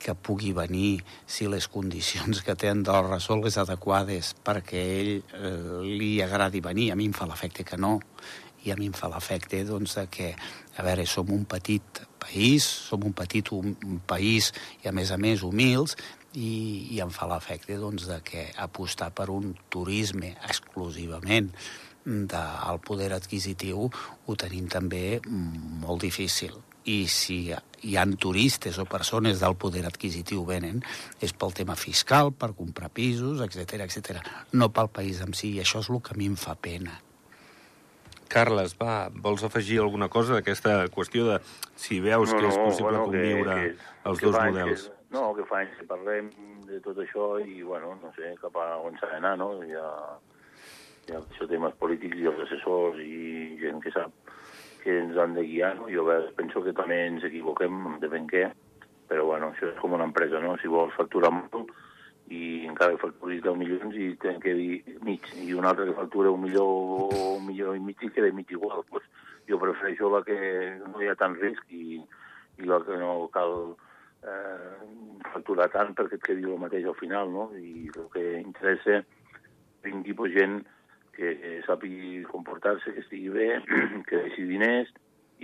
que 0.06 0.14
pugui 0.14 0.52
venir 0.54 1.02
si 1.26 1.48
les 1.50 1.66
condicions 1.72 2.44
que 2.46 2.54
té 2.54 2.70
Andorra 2.70 3.18
són 3.24 3.42
les 3.42 3.58
adequades 3.58 4.36
perquè 4.46 4.82
ell 5.00 5.14
eh, 5.18 5.82
li 5.82 6.22
agradi 6.22 6.62
venir. 6.62 6.92
A 6.92 6.96
mi 7.00 7.08
em 7.10 7.14
fa 7.14 7.26
l'efecte 7.26 7.66
que 7.66 7.78
no 7.78 8.00
i 8.66 8.74
a 8.74 8.78
mi 8.80 8.90
em 8.90 8.98
fa 8.98 9.10
l'efecte 9.12 9.62
doncs, 9.68 9.96
de 10.00 10.06
que, 10.12 10.34
a 10.76 10.86
veure, 10.86 11.06
som 11.08 11.30
un 11.34 11.46
petit 11.50 12.04
país, 12.22 12.66
som 12.66 13.06
un 13.06 13.14
petit 13.16 13.52
un, 13.56 13.76
país 14.08 14.52
i 14.84 14.90
a 14.90 14.94
més 14.96 15.14
a 15.14 15.18
més 15.22 15.46
humils 15.46 15.96
i, 16.34 16.92
i 16.96 17.02
em 17.04 17.14
fa 17.14 17.30
l'efecte 17.30 17.78
doncs, 17.80 18.10
de 18.10 18.20
que 18.26 18.50
apostar 18.62 19.12
per 19.16 19.30
un 19.34 19.54
turisme 19.70 20.36
exclusivament 20.50 21.52
del 22.06 22.80
poder 22.86 23.14
adquisitiu 23.16 23.88
ho 23.90 24.36
tenim 24.38 24.68
també 24.70 25.20
molt 25.26 26.04
difícil 26.06 26.54
i 26.86 27.06
si 27.10 27.40
hi 27.50 27.96
han 27.98 28.14
turistes 28.22 28.78
o 28.78 28.86
persones 28.86 29.42
del 29.42 29.58
poder 29.58 29.84
adquisitiu 29.90 30.46
venen, 30.46 30.84
és 31.22 31.34
pel 31.34 31.54
tema 31.58 31.76
fiscal, 31.78 32.32
per 32.32 32.54
comprar 32.58 32.92
pisos, 32.94 33.42
etc 33.42 33.82
etc. 33.88 34.22
no 34.54 34.70
pel 34.70 34.94
país 34.94 35.22
en 35.26 35.34
si, 35.34 35.56
i 35.56 35.64
això 35.66 35.82
és 35.82 35.90
el 35.90 36.02
que 36.06 36.14
a 36.14 36.20
mi 36.20 36.30
em 36.30 36.38
fa 36.38 36.56
pena. 36.56 37.00
Carles, 38.32 38.76
va, 38.80 39.08
vols 39.12 39.46
afegir 39.48 39.80
alguna 39.84 40.10
cosa 40.10 40.38
d'aquesta 40.38 40.86
qüestió 40.94 41.28
de 41.30 41.40
si 41.76 42.02
veus 42.04 42.34
no, 42.34 42.40
que 42.40 42.52
és 42.52 42.60
possible 42.60 42.98
bueno, 42.98 43.06
conviure 43.10 43.56
que, 43.56 43.72
que, 43.72 43.90
els 44.12 44.22
que 44.22 44.28
dos 44.28 44.38
models? 44.40 44.86
Que, 44.90 45.16
no, 45.16 45.26
que 45.38 45.48
fa 45.50 45.62
anys 45.64 45.80
que 45.80 45.88
parlem 45.90 46.30
de 46.68 46.82
tot 46.86 47.00
això 47.04 47.36
i, 47.44 47.62
bueno, 47.64 47.96
no 48.02 48.14
sé 48.18 48.34
cap 48.42 48.58
a 48.60 48.70
on 48.84 48.98
s'ha 49.00 49.12
d'anar, 49.14 49.36
no? 49.42 49.52
Hi 49.64 49.78
ha, 49.80 49.90
hi 51.08 51.16
ha 51.16 51.22
això 51.22 51.50
temes 51.52 51.78
polítics 51.82 52.20
i 52.20 52.30
els 52.32 52.46
assessors 52.48 53.02
i 53.04 53.58
gent 53.62 53.84
que 53.84 53.94
sap 53.96 54.14
que 54.86 55.00
ens 55.02 55.18
han 55.18 55.34
de 55.34 55.42
guiar, 55.42 55.74
no? 55.80 55.90
Jo 55.90 56.06
penso 56.38 56.62
que 56.62 56.74
també 56.78 57.00
ens 57.08 57.24
equivoquem, 57.26 57.98
de 58.02 58.10
ben 58.12 58.28
què, 58.30 58.44
però, 59.10 59.26
bueno, 59.32 59.50
això 59.54 59.72
és 59.72 59.80
com 59.82 59.96
una 59.98 60.06
empresa, 60.06 60.38
no? 60.44 60.54
Si 60.62 60.70
vols 60.70 60.94
facturar 60.94 61.32
molt, 61.34 61.72
i 62.28 62.66
encara 62.66 62.96
que 62.96 63.04
facturis 63.04 63.44
10 63.44 63.58
milions 63.60 63.96
i 64.02 64.14
te'n 64.22 64.40
quedi 64.42 64.82
mig, 65.06 65.26
i 65.44 65.54
un 65.54 65.66
altre 65.70 65.86
que 65.90 65.98
factura 65.98 66.32
un 66.34 66.42
milió 66.42 66.64
o 66.66 67.10
un 67.36 67.46
milió 67.46 67.76
i 67.76 67.80
mig 67.80 68.02
i 68.02 68.10
queda 68.10 68.34
mig 68.34 68.50
igual. 68.50 68.82
Pues 68.90 69.04
jo 69.48 69.60
prefereixo 69.62 70.10
la 70.10 70.24
que 70.26 70.38
no 70.82 71.02
hi 71.02 71.10
ha 71.12 71.18
tant 71.20 71.38
risc 71.42 71.70
i, 71.70 72.00
i 72.58 72.70
la 72.70 72.80
que 72.86 72.98
no 72.98 73.28
cal 73.34 73.76
eh, 74.26 74.80
facturar 75.34 75.70
tant 75.74 75.94
perquè 75.98 76.18
et 76.18 76.26
quedi 76.26 76.50
el 76.50 76.62
mateix 76.62 76.88
al 76.90 76.98
final, 76.98 77.30
no? 77.30 77.52
I 77.54 77.92
el 77.94 78.10
que 78.14 78.26
interessa 78.42 79.04
vingui 79.86 80.18
pues, 80.18 80.34
gent 80.34 80.64
que 81.16 81.62
sàpigui 81.64 82.26
comportar-se, 82.28 82.92
que 82.92 83.06
estigui 83.06 83.30
bé, 83.32 83.52
que 84.10 84.26
deixi 84.26 84.50
diners 84.50 84.90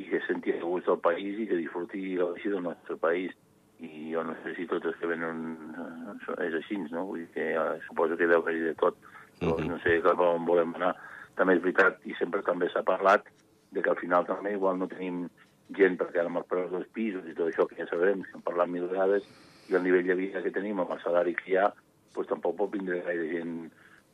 i 0.01 0.07
que 0.09 0.19
senti 0.25 0.55
el 0.55 0.65
gust 0.65 0.89
del 0.89 0.99
país 1.03 1.37
i 1.39 1.47
que 1.47 1.59
disfruti 1.59 2.17
del 2.17 2.63
nostre 2.63 2.97
país 2.97 3.37
i 3.81 4.11
jo 4.13 4.23
no 4.23 4.35
sé 4.43 4.53
si 4.55 4.67
tots 4.69 4.85
els 4.91 4.97
que 5.01 5.09
venen 5.09 5.43
eh, 5.73 6.47
és 6.47 6.57
així, 6.59 6.77
no? 6.93 7.07
Vull 7.09 7.23
dir 7.23 7.29
que 7.35 7.47
eh, 7.57 7.79
suposo 7.87 8.17
que 8.17 8.29
deu 8.29 8.43
haver-hi 8.43 8.65
de 8.69 8.75
tot, 8.81 8.97
però 9.39 9.55
uh 9.55 9.59
-huh. 9.59 9.69
no 9.69 9.79
sé 9.79 10.01
cap 10.01 10.19
on 10.19 10.45
volem 10.45 10.75
anar. 10.75 10.95
També 11.35 11.55
és 11.55 11.61
veritat, 11.61 11.99
i 12.05 12.13
sempre 12.19 12.41
també 12.41 12.69
s'ha 12.69 12.83
parlat, 12.83 13.25
de 13.71 13.81
que 13.81 13.89
al 13.89 13.97
final 13.97 14.25
també 14.25 14.53
igual 14.53 14.77
no 14.77 14.87
tenim 14.87 15.29
gent, 15.77 15.97
perquè 15.97 16.19
ara 16.19 16.27
amb 16.27 16.37
els 16.37 16.47
preus 16.47 16.71
dels 16.71 16.87
pisos 16.87 17.25
i 17.27 17.33
tot 17.33 17.47
això 17.47 17.67
que 17.67 17.75
ja 17.75 17.87
sabem, 17.87 18.21
que 18.23 18.35
hem 18.35 18.41
parlat 18.41 18.69
mil 18.69 18.87
vegades, 18.87 19.23
i 19.69 19.75
el 19.75 19.83
nivell 19.83 20.07
de 20.07 20.15
vida 20.15 20.43
que 20.43 20.51
tenim 20.51 20.79
amb 20.79 20.91
el 20.91 21.01
salari 21.01 21.33
que 21.35 21.51
hi 21.51 21.57
ha, 21.57 21.71
doncs 22.13 22.27
tampoc 22.27 22.57
pot 22.57 22.71
vindre 22.71 23.01
gaire 23.05 23.27
gent 23.31 23.71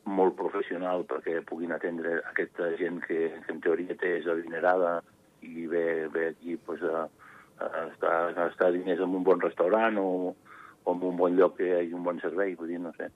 molt 0.08 0.36
professional 0.36 1.04
perquè 1.04 1.40
puguin 1.44 1.72
atendre 1.74 2.20
aquesta 2.30 2.70
gent 2.80 3.00
que, 3.04 3.18
que 3.44 3.52
en 3.52 3.60
teoria 3.60 3.96
té 3.98 4.18
és 4.18 4.26
adinerada 4.26 5.02
i 5.42 5.66
ve, 5.66 6.08
ve 6.14 6.28
aquí 6.28 6.56
doncs, 6.66 6.82
a, 6.82 7.08
estar, 7.58 8.34
gastar 8.36 8.72
diners 8.74 9.02
en 9.04 9.16
un 9.18 9.24
bon 9.26 9.40
restaurant 9.40 9.98
o, 10.00 10.34
o 10.84 10.94
en 10.94 11.08
un 11.10 11.16
bon 11.18 11.36
lloc 11.36 11.58
que 11.58 11.66
hi 11.66 11.74
hagi 11.80 11.96
un 11.96 12.04
bon 12.06 12.20
servei, 12.22 12.54
vull 12.58 12.70
dir, 12.72 12.80
no 12.82 12.92
sé. 12.96 13.10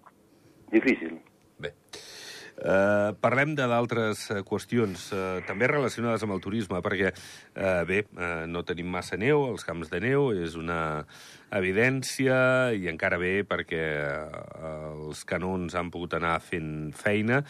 Difícil. 0.73 1.19
Bé. 1.63 1.75
Uh, 2.53 3.15
parlem 3.25 3.55
de 3.57 3.65
d'altres 3.67 4.27
uh, 4.31 4.43
qüestions, 4.47 5.07
uh, 5.17 5.41
també 5.49 5.67
relacionades 5.71 6.23
amb 6.23 6.37
el 6.37 6.43
turisme, 6.45 6.83
perquè, 6.85 7.15
uh, 7.15 7.81
bé, 7.89 8.03
uh, 8.13 8.45
no 8.47 8.61
tenim 8.69 8.91
massa 8.93 9.17
neu, 9.17 9.47
els 9.49 9.65
camps 9.65 9.89
de 9.91 10.03
neu 10.05 10.31
és 10.37 10.59
una 10.61 10.81
evidència, 11.59 12.35
i 12.73 12.89
encara 12.91 13.21
bé 13.21 13.43
perquè 13.49 13.85
uh, 14.01 14.73
els 15.09 15.23
canons 15.29 15.77
han 15.79 15.93
pogut 15.93 16.17
anar 16.19 16.39
fent 16.45 16.93
feina. 16.97 17.43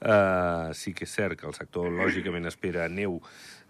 Uh, 0.00 0.72
sí 0.76 0.94
que 0.96 1.06
és 1.08 1.16
cert 1.16 1.40
que 1.40 1.48
el 1.48 1.56
sector, 1.56 1.90
lògicament, 1.92 2.48
espera 2.48 2.88
neu 2.88 3.20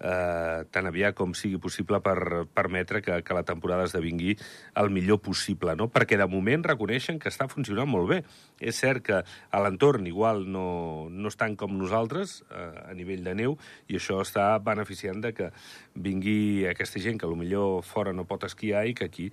eh, 0.00 0.64
tan 0.72 0.88
aviat 0.88 1.14
com 1.16 1.34
sigui 1.36 1.60
possible 1.60 2.00
per 2.02 2.46
permetre 2.54 3.02
que, 3.04 3.20
que 3.22 3.36
la 3.36 3.44
temporada 3.46 3.86
esdevingui 3.88 4.36
el 4.80 4.90
millor 4.90 5.20
possible, 5.22 5.76
no? 5.76 5.90
perquè 5.92 6.18
de 6.18 6.28
moment 6.30 6.64
reconeixen 6.66 7.20
que 7.20 7.30
està 7.30 7.48
funcionant 7.52 7.88
molt 7.90 8.08
bé. 8.10 8.20
És 8.60 8.80
cert 8.80 9.04
que 9.04 9.20
a 9.20 9.62
l'entorn 9.62 10.08
igual 10.08 10.46
no, 10.48 11.08
no 11.10 11.32
estan 11.32 11.56
com 11.60 11.76
nosaltres 11.78 12.40
eh, 12.48 12.90
a 12.90 12.96
nivell 12.96 13.24
de 13.26 13.36
neu 13.36 13.56
i 13.88 14.00
això 14.00 14.20
està 14.24 14.52
beneficiant 14.64 15.20
de 15.24 15.34
que 15.36 15.50
vingui 15.94 16.66
aquesta 16.70 17.00
gent 17.02 17.20
que 17.20 17.28
millor 17.40 17.84
fora 17.86 18.12
no 18.12 18.26
pot 18.28 18.44
esquiar 18.44 18.82
i 18.88 18.94
que 18.96 19.06
aquí, 19.08 19.30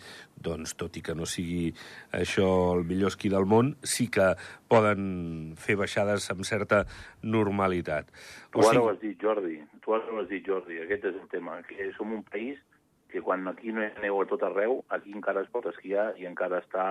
tot 0.79 0.97
i 0.97 1.03
que 1.05 1.15
no 1.17 1.27
sigui 1.29 1.73
això 2.15 2.47
el 2.75 2.85
millor 2.87 3.13
esquí 3.13 3.31
del 3.33 3.47
món, 3.49 3.75
sí 3.83 4.07
que 4.13 4.33
poden 4.71 5.55
fer 5.59 5.77
baixades 5.79 6.29
amb 6.33 6.45
certa 6.47 6.85
normalitat. 7.23 8.09
Tu 8.51 8.63
ara 8.63 8.71
sigui... 8.71 8.83
ho 8.83 8.89
has 8.93 9.01
dit, 9.03 9.19
Jordi. 9.21 9.59
Tu 9.83 9.93
ara 9.93 10.13
ho 10.13 10.21
has 10.21 10.31
dit, 10.31 10.45
Jordi. 10.45 10.79
Aquest 10.85 11.09
és 11.11 11.19
el 11.19 11.27
tema, 11.33 11.59
que 11.67 11.91
som 11.97 12.13
un 12.15 12.23
país 12.23 12.59
que 13.07 13.21
quan 13.21 13.47
aquí 13.47 13.71
no 13.71 13.83
hi 13.83 13.87
ha 13.87 14.01
neu 14.03 14.19
a 14.21 14.25
tot 14.27 14.43
arreu, 14.43 14.81
aquí 14.89 15.13
encara 15.15 15.41
es 15.45 15.51
pot 15.51 15.65
esquiar 15.71 16.09
i 16.19 16.27
encara 16.27 16.59
està 16.63 16.87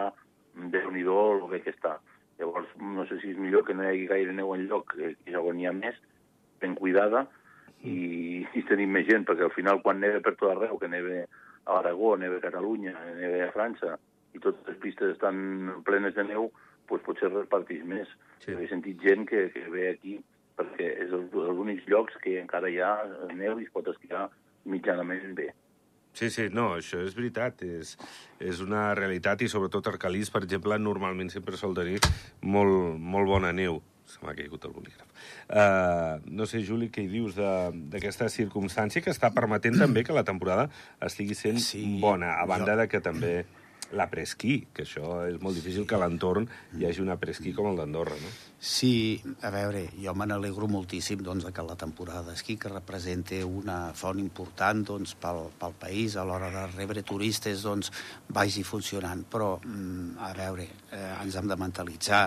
déu 0.72 0.90
nhi 0.90 1.04
el 1.04 1.42
bé 1.50 1.60
que 1.62 1.74
està. 1.74 1.98
Llavors, 2.38 2.68
no 2.80 3.04
sé 3.08 3.18
si 3.20 3.32
és 3.32 3.40
millor 3.40 3.64
que 3.64 3.74
no 3.74 3.84
hi 3.84 3.92
hagi 3.92 4.06
gaire 4.12 4.32
neu 4.32 4.54
en 4.54 4.66
lloc, 4.68 4.94
que 4.96 5.14
ja 5.30 5.40
on 5.40 5.60
hi 5.60 5.66
ha 5.66 5.72
més, 5.72 5.96
ben 6.60 6.74
cuidada, 6.74 7.26
i, 7.84 8.46
i 8.56 8.62
tenim 8.68 8.92
més 8.92 9.06
gent, 9.08 9.24
perquè 9.28 9.44
al 9.46 9.54
final 9.54 9.82
quan 9.84 10.00
neve 10.00 10.20
per 10.24 10.34
tot 10.36 10.52
arreu, 10.52 10.78
que 10.80 10.88
neve 10.88 11.26
a 11.66 11.80
Aragó, 11.80 12.14
neve 12.16 12.38
a 12.38 12.46
Catalunya, 12.46 12.94
neve 13.18 13.42
a 13.44 13.52
França, 13.54 13.98
i 14.34 14.40
totes 14.42 14.66
les 14.70 14.78
pistes 14.82 15.14
estan 15.14 15.82
plenes 15.86 16.14
de 16.16 16.24
neu, 16.24 16.50
doncs 16.86 17.04
potser 17.06 17.30
repartís 17.32 17.84
més. 17.84 18.08
Sí. 18.44 18.54
He 18.54 18.70
sentit 18.70 19.02
gent 19.02 19.26
que, 19.28 19.48
que 19.54 19.66
ve 19.72 19.90
aquí 19.90 20.18
perquè 20.56 20.88
és 21.04 21.12
únics 21.12 21.84
llocs 21.90 22.16
que 22.22 22.38
encara 22.40 22.70
hi 22.72 22.80
ha 22.80 22.92
neu 23.36 23.60
i 23.60 23.66
es 23.66 23.72
pot 23.74 23.88
esquiar 23.92 24.28
mitjanament 24.64 25.34
bé. 25.36 25.50
Sí, 26.16 26.30
sí, 26.32 26.46
no, 26.48 26.70
això 26.78 27.02
és 27.04 27.12
veritat, 27.12 27.60
és, 27.60 27.92
és 28.40 28.62
una 28.64 28.94
realitat 28.96 29.42
i 29.44 29.50
sobretot 29.52 29.90
Arcalís, 29.90 30.30
per 30.32 30.40
exemple, 30.46 30.78
normalment 30.80 31.28
sempre 31.28 31.60
sol 31.60 31.76
tenir 31.76 31.98
molt, 32.40 32.96
molt 32.96 33.28
bona 33.28 33.52
neu. 33.52 33.82
Se 34.06 34.22
m'ha 34.22 34.36
caigut 34.38 34.64
el 34.68 34.74
bolígraf. 34.74 35.08
Uh, 35.50 36.22
no 36.30 36.46
sé, 36.46 36.62
Juli, 36.66 36.88
què 36.94 37.04
hi 37.04 37.10
dius 37.10 37.36
d'aquesta 37.36 38.30
circumstància 38.32 39.02
que 39.02 39.10
està 39.10 39.32
permetent 39.34 39.78
també 39.82 40.06
que 40.06 40.14
la 40.14 40.24
temporada 40.26 40.68
estigui 41.02 41.34
sent 41.34 41.58
sí, 41.62 41.84
bona, 42.02 42.36
a 42.38 42.46
banda 42.46 42.74
jo... 42.76 42.82
de 42.82 42.90
que 42.92 43.02
també 43.02 43.36
la 43.94 44.08
presquí, 44.10 44.66
que 44.74 44.82
això 44.82 45.20
és 45.28 45.36
molt 45.42 45.54
difícil 45.58 45.86
que 45.86 45.94
a 45.94 46.00
l'entorn 46.02 46.48
hi 46.78 46.86
hagi 46.88 47.02
una 47.04 47.16
presquí 47.20 47.52
com 47.54 47.68
el 47.70 47.78
d'Andorra, 47.78 48.16
no? 48.18 48.32
Sí, 48.58 49.22
a 49.46 49.50
veure, 49.54 49.84
jo 50.02 50.14
me 50.18 50.26
n'alegro 50.26 50.66
moltíssim 50.70 51.22
doncs, 51.22 51.46
que 51.54 51.64
la 51.66 51.76
temporada 51.78 52.24
d'esquí, 52.26 52.56
que 52.58 52.72
representa 52.72 53.38
una 53.46 53.92
font 53.94 54.18
important 54.22 54.82
doncs, 54.90 55.14
pel, 55.22 55.44
pel 55.60 55.76
país 55.78 56.16
a 56.16 56.24
l'hora 56.26 56.50
de 56.54 56.66
rebre 56.74 57.04
turistes, 57.06 57.62
doncs, 57.66 57.92
vagi 58.28 58.64
funcionant. 58.66 59.26
Però, 59.30 59.56
mm, 59.62 60.16
a 60.18 60.32
veure, 60.34 60.70
eh, 60.90 61.12
ens 61.22 61.36
hem 61.36 61.52
de 61.52 61.60
mentalitzar 61.60 62.24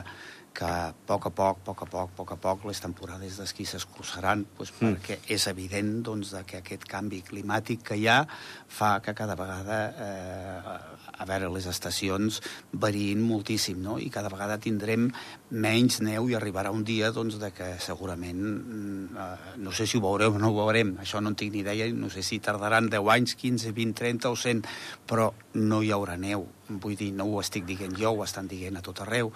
que 0.53 0.65
a 0.65 0.93
poc 0.93 1.29
a 1.29 1.31
poc, 1.31 1.59
a 1.61 1.65
poc 1.65 1.83
a 1.83 1.87
poc, 1.89 2.09
a 2.11 2.15
poc 2.17 2.31
a 2.33 2.37
poc, 2.41 2.65
les 2.67 2.81
temporades 2.83 3.37
d'esquí 3.39 3.65
s'escurçaran, 3.67 4.45
doncs, 4.57 4.73
mm. 4.75 4.89
perquè 4.99 5.19
és 5.35 5.47
evident 5.51 5.91
doncs, 6.05 6.33
que 6.47 6.59
aquest 6.59 6.87
canvi 6.89 7.21
climàtic 7.27 7.83
que 7.91 7.99
hi 7.99 8.07
ha 8.09 8.23
fa 8.67 8.97
que 9.03 9.13
cada 9.15 9.37
vegada 9.39 9.79
eh, 10.07 10.77
a 11.19 11.27
veure, 11.27 11.49
les 11.53 11.67
estacions 11.69 12.41
varien 12.71 13.21
moltíssim, 13.23 13.79
no? 13.83 13.97
i 13.99 14.09
cada 14.13 14.31
vegada 14.31 14.59
tindrem 14.61 15.09
menys 15.51 15.99
neu 16.05 16.29
i 16.29 16.37
arribarà 16.37 16.73
un 16.75 16.85
dia 16.87 17.11
doncs, 17.15 17.39
de 17.41 17.51
que 17.55 17.71
segurament, 17.83 18.39
mm, 18.39 19.25
eh, 19.25 19.57
no 19.63 19.75
sé 19.75 19.87
si 19.87 19.99
ho 19.99 20.03
veurem 20.05 20.37
o 20.37 20.43
no 20.43 20.53
ho 20.53 20.59
veurem, 20.61 20.95
això 21.03 21.21
no 21.23 21.33
en 21.33 21.39
tinc 21.39 21.53
ni 21.55 21.63
idea, 21.63 21.89
no 21.93 22.09
sé 22.09 22.23
si 22.23 22.39
tardaran 22.43 22.89
10 22.89 23.13
anys, 23.15 23.35
15, 23.35 23.75
20, 23.75 23.97
30 23.99 24.31
o 24.31 24.35
100, 24.35 24.63
però 25.07 25.31
no 25.59 25.83
hi 25.83 25.91
haurà 25.95 26.17
neu. 26.17 26.47
Vull 26.69 26.95
dir, 26.95 27.11
no 27.17 27.25
ho 27.25 27.39
estic 27.41 27.65
dient 27.65 27.95
jo, 27.97 28.13
ho 28.13 28.23
estan 28.23 28.47
dient 28.47 28.77
a 28.77 28.83
tot 28.85 29.01
arreu. 29.05 29.33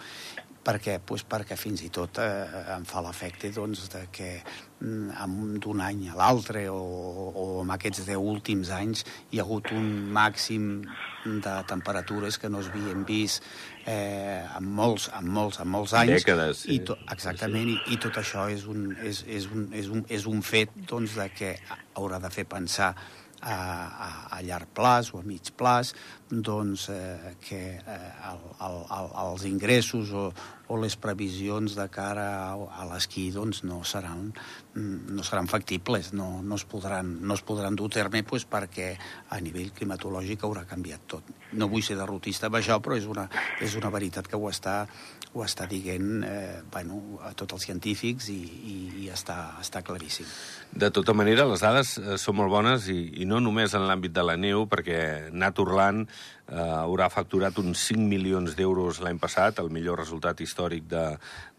Per 0.64 0.78
què? 0.80 1.00
Pues 1.04 1.26
perquè 1.28 1.58
fins 1.60 1.82
i 1.84 1.90
tot 1.92 2.22
eh, 2.24 2.28
em 2.78 2.86
fa 2.88 3.02
l'efecte 3.04 3.50
doncs, 3.52 3.90
de 3.92 4.06
que 4.16 4.30
mm, 4.80 5.58
d'un 5.64 5.82
any 5.84 6.06
a 6.08 6.16
l'altre 6.16 6.70
o, 6.72 6.80
o 7.30 7.48
en 7.66 7.74
aquests 7.76 8.06
deu 8.08 8.24
últims 8.24 8.72
anys 8.72 9.04
hi 9.32 9.42
ha 9.42 9.44
hagut 9.44 9.74
un 9.76 9.90
màxim 10.16 10.70
de 11.26 11.56
temperatures 11.68 12.40
que 12.40 12.52
no 12.52 12.62
es 12.64 12.70
havien 12.72 13.04
vist 13.08 13.44
eh, 13.86 14.40
en, 14.44 14.70
molts, 14.80 15.10
en, 15.18 15.28
molts, 15.36 15.60
en 15.60 15.72
molts 15.72 15.96
anys. 16.00 16.16
Dècades. 16.22 16.64
I 16.72 16.80
to, 16.88 16.96
exactament, 17.12 17.74
sí. 17.74 17.80
i, 17.84 17.98
i 17.98 18.00
tot 18.08 18.22
això 18.24 18.48
és 18.52 18.64
un, 18.72 18.94
és, 19.04 19.24
és, 19.28 19.50
un, 19.52 19.68
és, 19.76 19.92
un, 19.92 20.06
és 20.08 20.30
un 20.32 20.40
fet 20.48 20.72
doncs, 20.88 21.18
de 21.20 21.28
que 21.36 21.58
haurà 22.00 22.24
de 22.24 22.32
fer 22.32 22.48
pensar 22.48 22.94
a, 23.44 23.58
a, 24.08 24.10
a 24.38 24.42
llarg 24.46 24.72
plaç 24.76 25.12
o 25.14 25.20
a 25.20 25.24
mig 25.28 25.52
plaç 25.60 25.94
doncs, 26.34 26.88
eh, 26.90 27.36
que 27.44 27.62
eh, 27.78 28.12
el, 28.30 28.40
el, 28.66 28.78
el, 28.98 29.10
els 29.22 29.46
ingressos 29.46 30.12
o, 30.18 30.26
o 30.72 30.78
les 30.82 30.96
previsions 30.98 31.76
de 31.78 31.86
cara 31.94 32.26
a, 32.48 32.54
a 32.56 32.88
l'esquí 32.90 33.28
doncs 33.36 33.62
no 33.68 33.84
seran, 33.86 34.32
mm, 34.74 35.14
no 35.14 35.26
seran 35.28 35.50
factibles, 35.52 36.14
no, 36.18 36.42
no, 36.42 36.58
es 36.58 36.66
podran, 36.66 37.20
no 37.22 37.38
es 37.38 37.44
podran 37.46 37.78
dur 37.78 37.92
a 37.92 37.96
terme 38.00 38.24
pues, 38.24 38.48
perquè 38.50 38.94
a 39.30 39.42
nivell 39.44 39.74
climatològic 39.76 40.48
haurà 40.48 40.66
canviat 40.70 41.06
tot. 41.16 41.34
No 41.54 41.70
vull 41.70 41.86
ser 41.86 42.00
derrotista 42.00 42.50
amb 42.50 42.58
això, 42.62 42.80
però 42.82 42.98
és 42.98 43.10
una, 43.10 43.28
és 43.62 43.78
una 43.78 43.94
veritat 43.94 44.30
que 44.32 44.40
ho 44.40 44.50
està, 44.50 44.84
ho 45.34 45.42
està 45.42 45.66
dient 45.70 46.24
eh, 46.28 46.62
bueno, 46.72 47.00
a 47.26 47.32
tots 47.38 47.58
els 47.58 47.66
científics 47.66 48.30
i, 48.30 48.38
i, 48.70 48.76
i 49.04 49.10
està, 49.14 49.56
està 49.62 49.82
claríssim. 49.86 50.28
De 50.70 50.90
tota 50.94 51.16
manera, 51.18 51.48
les 51.50 51.64
dades 51.64 51.96
eh, 51.98 52.18
són 52.22 52.38
molt 52.38 52.54
bones 52.54 52.88
i, 52.94 53.00
i 53.24 53.28
no 53.30 53.42
només 53.42 53.74
en 53.74 53.88
l'àmbit 53.90 54.14
de 54.14 54.26
la 54.26 54.38
neu, 54.38 54.68
perquè 54.70 55.34
Naturland 55.34 56.06
eh, 56.06 56.58
haurà 56.58 57.10
facturat 57.14 57.58
uns 57.62 57.88
5 57.90 58.06
milions 58.14 58.58
d'euros 58.58 59.02
l'any 59.02 59.22
passat, 59.22 59.62
el 59.64 59.74
millor 59.74 60.02
resultat 60.04 60.42
històric 60.46 60.86
de, 60.92 61.06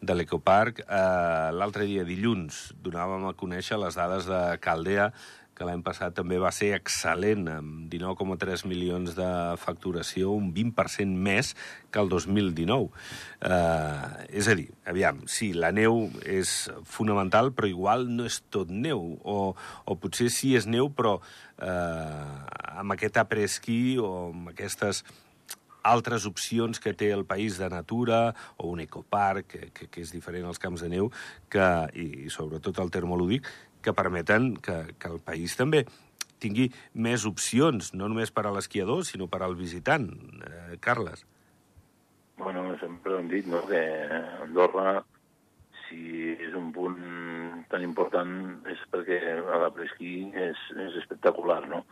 de 0.00 0.18
l'Ecoparc. 0.18 0.84
Eh, 0.86 1.50
L'altre 1.58 1.88
dia, 1.90 2.06
dilluns, 2.06 2.68
donàvem 2.84 3.26
a 3.26 3.34
conèixer 3.38 3.80
les 3.82 3.98
dades 3.98 4.30
de 4.30 4.44
Caldea, 4.62 5.10
que 5.54 5.66
l'any 5.66 5.82
passat 5.86 6.14
també 6.16 6.38
va 6.42 6.50
ser 6.54 6.72
excel·lent, 6.76 7.46
amb 7.52 7.88
19,3 7.92 8.64
milions 8.70 9.14
de 9.16 9.30
facturació, 9.62 10.32
un 10.34 10.50
20% 10.54 11.24
més 11.28 11.54
que 11.94 12.02
el 12.02 12.10
2019. 12.12 12.90
Eh, 13.44 14.38
és 14.40 14.50
a 14.50 14.56
dir, 14.58 14.68
aviam, 14.90 15.22
sí, 15.30 15.52
la 15.54 15.70
neu 15.74 16.08
és 16.26 16.54
fonamental, 16.90 17.52
però 17.54 17.70
igual 17.70 18.08
no 18.10 18.26
és 18.28 18.40
tot 18.54 18.70
neu, 18.70 19.14
o, 19.22 19.38
o 19.54 19.98
potser 20.00 20.30
sí 20.34 20.54
és 20.58 20.66
neu, 20.70 20.90
però 20.90 21.18
eh, 21.62 22.24
amb 22.74 22.96
aquest 22.96 23.22
après-ski 23.22 24.00
o 24.02 24.14
amb 24.32 24.50
aquestes 24.54 25.04
altres 25.84 26.24
opcions 26.26 26.80
que 26.80 26.94
té 26.96 27.10
el 27.12 27.26
país 27.28 27.58
de 27.60 27.68
natura 27.68 28.32
o 28.56 28.72
un 28.72 28.80
ecoparc, 28.80 29.46
que, 29.46 29.70
que, 29.76 29.90
que 29.92 30.02
és 30.02 30.10
diferent 30.16 30.48
als 30.48 30.58
camps 30.58 30.82
de 30.82 30.90
neu, 30.90 31.12
que, 31.52 31.68
i, 31.92 32.08
i 32.24 32.32
sobretot 32.32 32.80
el 32.82 32.90
termolúdic, 32.90 33.50
que 33.84 33.94
permeten 33.96 34.54
que, 34.56 34.80
que 34.98 35.12
el 35.12 35.20
país 35.22 35.54
també 35.60 35.84
tingui 36.42 36.70
més 37.06 37.24
opcions, 37.28 37.92
no 37.94 38.08
només 38.10 38.32
per 38.34 38.46
a 38.48 38.52
l'esquiador, 38.54 39.04
sinó 39.06 39.28
per 39.30 39.42
al 39.44 39.56
visitant. 39.56 40.10
Eh, 40.44 40.78
Carles. 40.84 41.24
Bueno, 42.36 42.66
sempre 42.80 43.18
hem 43.18 43.28
dit 43.30 43.46
no, 43.46 43.62
que 43.68 43.80
Andorra, 44.42 45.04
si 45.84 46.32
és 46.34 46.56
un 46.58 46.72
punt 46.74 46.98
tan 47.70 47.84
important, 47.86 48.34
és 48.70 48.80
perquè 48.90 49.20
la 49.44 49.70
presquí 49.74 50.16
és, 50.34 50.60
és 50.86 50.98
espectacular, 51.02 51.62
no? 51.70 51.84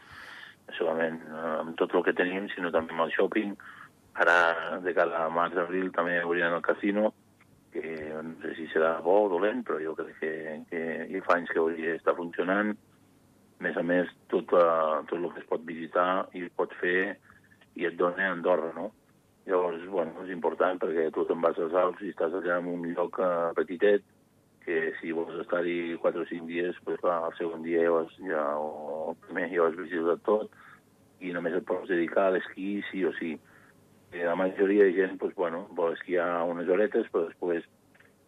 Solament 0.79 1.21
amb 1.37 1.77
tot 1.79 1.95
el 1.95 2.05
que 2.07 2.17
tenim, 2.17 2.49
sinó 2.53 2.73
també 2.75 2.95
amb 2.97 3.07
el 3.07 3.15
shopping. 3.15 3.55
Ara, 4.23 4.37
de 4.85 4.93
cara 4.97 5.25
a 5.25 5.31
març-abril, 5.33 5.89
també 5.95 6.19
obrirem 6.25 6.59
el 6.59 6.65
casino, 6.65 7.13
que 7.73 7.83
no 8.23 8.35
sé 8.43 8.55
si 8.59 8.69
serà 8.73 8.95
bo 9.05 9.23
o 9.25 9.29
dolent, 9.33 9.63
però 9.67 9.81
jo 9.81 9.95
crec 9.99 10.17
que, 10.21 10.33
que 10.71 10.83
hi 11.09 11.21
fa 11.25 11.39
anys 11.39 11.53
que 11.53 11.61
hauria 11.63 11.95
d'estar 11.95 12.17
funcionant. 12.19 12.73
A 12.73 13.65
més 13.65 13.79
a 13.79 13.85
més, 13.87 14.11
tot, 14.33 14.53
uh, 14.59 15.03
tot 15.09 15.19
el 15.19 15.29
que 15.33 15.41
es 15.43 15.49
pot 15.49 15.65
visitar 15.67 16.09
i 16.37 16.45
es 16.47 16.53
pot 16.59 16.75
fer 16.81 17.15
i 17.79 17.87
et 17.89 17.97
dona 17.97 18.33
Andorra, 18.33 18.73
no? 18.77 18.91
Llavors, 19.47 19.85
bueno, 19.91 20.15
és 20.23 20.33
important 20.35 20.79
perquè 20.79 21.09
tu 21.15 21.25
te'n 21.27 21.41
vas 21.43 21.59
als 21.59 21.75
Alps 21.75 22.03
i 22.05 22.13
estàs 22.13 22.35
allà 22.39 22.61
en 22.61 22.69
un 22.71 22.85
lloc 22.93 23.19
uh, 23.19 23.51
petitet 23.57 24.05
que 24.63 24.93
si 25.01 25.11
vols 25.11 25.35
estar-hi 25.43 25.97
4 26.03 26.23
o 26.23 26.27
5 26.29 26.47
dies, 26.47 26.77
pues, 26.85 27.01
clar, 27.03 27.19
el 27.27 27.35
segon 27.39 27.65
dia 27.65 27.83
ja, 27.83 27.97
has, 27.99 28.13
ja, 28.23 28.45
o 28.59 29.09
el 29.11 29.17
primer 29.25 29.49
ja 29.51 29.65
has 29.67 29.79
visitat 29.79 30.23
tot 30.29 30.53
i 31.23 31.33
només 31.35 31.57
et 31.57 31.67
pots 31.67 31.91
dedicar 31.91 32.29
a 32.29 32.37
l'esquí 32.37 32.77
sí 32.91 33.03
o 33.07 33.11
sí 33.19 33.35
la 34.13 34.35
majoria 34.37 34.85
de 34.85 34.93
gent 34.93 35.19
pues, 35.19 35.35
bueno, 35.35 35.67
vol 35.73 35.95
esquiar 35.95 36.43
unes 36.45 36.69
horetes, 36.69 37.09
però 37.13 37.29
després 37.31 37.65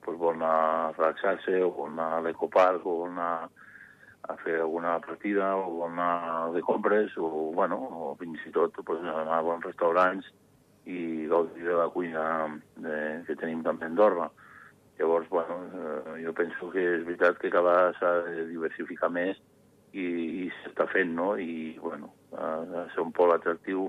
pues, 0.05 0.19
vol 0.19 0.37
anar 0.37 0.55
a 0.55 0.93
relaxar-se, 0.97 1.61
o 1.63 1.71
vol 1.73 1.93
anar 1.93 2.11
a 2.19 2.23
l'ecoparc, 2.25 2.87
o 2.87 3.03
vol 3.03 3.13
anar 3.13 3.49
a 4.25 4.37
fer 4.41 4.57
alguna 4.61 4.99
partida, 5.05 5.55
o 5.57 5.69
vol 5.81 5.91
anar 5.91 6.53
de 6.55 6.63
compres, 6.65 7.13
o, 7.19 7.29
bueno, 7.53 7.77
o 7.77 8.15
fins 8.21 8.41
i 8.49 8.53
tot 8.53 8.77
pues, 8.85 9.03
anar 9.05 9.39
a 9.39 9.45
bons 9.45 9.65
restaurants 9.69 10.31
i 10.87 11.27
gaudir 11.29 11.65
de 11.65 11.77
la 11.77 11.89
cuina 11.93 12.25
de, 12.77 12.97
que 13.27 13.37
tenim 13.41 13.63
també 13.65 13.87
a 13.87 13.93
Andorra. 13.93 14.31
Llavors, 14.99 15.29
bueno, 15.29 15.59
eh, 15.75 16.23
jo 16.23 16.33
penso 16.37 16.71
que 16.71 16.83
és 16.99 17.05
veritat 17.05 17.41
que 17.41 17.51
cada 17.51 17.93
s'ha 17.99 18.13
de 18.29 18.45
diversificar 18.53 19.11
més 19.11 19.41
i, 19.93 20.05
i 20.05 20.51
s'està 20.61 20.87
fent, 20.93 21.11
no? 21.17 21.33
I, 21.41 21.75
bueno, 21.83 22.13
de 22.31 22.85
ser 22.93 23.03
un 23.03 23.11
pol 23.17 23.35
atractiu 23.35 23.89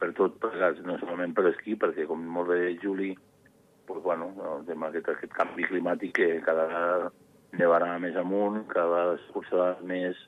per 0.00 0.12
tot 0.18 0.38
plegat, 0.42 0.80
no 0.86 0.98
solament 1.00 1.34
per 1.36 1.46
esquí, 1.52 1.76
perquè, 1.80 2.06
com 2.08 2.24
molt 2.36 2.52
bé 2.52 2.76
Juli, 2.82 3.12
pues, 3.86 4.02
bueno, 4.02 4.32
el 4.56 4.66
tema 4.68 4.90
aquest, 4.90 5.12
aquest 5.12 5.34
canvi 5.36 5.68
climàtic 5.68 6.16
que 6.18 6.30
cada 6.46 6.66
vegada 6.70 7.12
nevarà 7.56 7.92
més 8.02 8.16
amunt, 8.20 8.64
cada 8.72 8.88
vegada 8.92 9.20
s'escurçarà 9.20 9.68
més, 9.86 10.18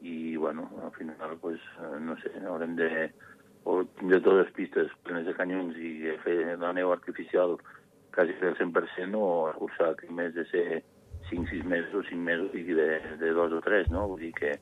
i, 0.00 0.36
bueno, 0.36 0.68
al 0.84 0.94
final, 0.96 1.36
pues, 1.42 1.60
no 2.00 2.16
sé, 2.22 2.32
haurem 2.48 2.76
de 2.78 2.90
o 3.64 3.82
tindre 3.98 4.20
totes 4.24 4.46
les 4.46 4.52
pistes 4.56 4.92
plenes 5.04 5.26
de 5.28 5.34
canyons 5.36 5.76
i 5.76 6.14
fer 6.24 6.56
la 6.60 6.72
neu 6.72 6.92
artificial 6.94 7.58
quasi 8.14 8.32
del 8.40 8.56
100% 8.56 9.18
o 9.20 9.50
escurçar 9.50 9.92
que 9.98 10.08
més 10.12 10.32
de 10.34 10.46
ser 10.48 10.82
5-6 11.30 11.66
mesos 11.68 11.94
o 11.94 12.02
5 12.08 12.24
mesos 12.24 12.54
i 12.56 12.64
de, 12.64 12.88
de 13.20 13.32
2 13.36 13.58
o 13.58 13.60
3, 13.66 13.90
no? 13.92 14.06
Vull 14.10 14.24
dir 14.24 14.32
que 14.38 14.54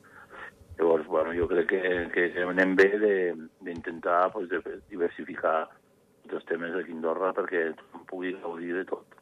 Llavors, 0.79 1.07
bueno, 1.11 1.33
jo 1.35 1.45
crec 1.49 1.67
que, 1.73 1.81
que 2.13 2.43
anem 2.47 2.75
bé 2.79 2.87
d'intentar 2.95 4.29
pues, 4.31 4.47
de 4.47 4.61
diversificar 4.87 5.67
els 6.29 6.45
temes 6.45 6.75
aquí 6.77 6.93
a 6.93 6.95
Andorra 6.95 7.31
perquè 7.35 7.71
tothom 7.75 8.05
pugui 8.07 8.35
gaudir 8.39 8.75
de 8.77 8.83
tot. 8.87 9.17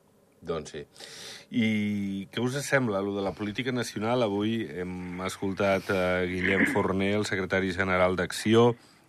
Doncs 0.47 0.73
sí. 0.75 0.83
I 1.57 2.27
què 2.29 2.43
us 2.43 2.57
sembla, 2.61 2.99
allò 2.99 3.15
de 3.15 3.23
la 3.25 3.33
política 3.33 3.73
nacional? 3.73 4.21
Avui 4.23 4.59
hem 4.69 5.23
escoltat 5.25 5.89
eh, 5.89 6.27
Guillem 6.29 6.67
Forner, 6.73 7.15
el 7.17 7.25
secretari 7.25 7.71
general 7.73 8.19
d'Acció, 8.19 8.67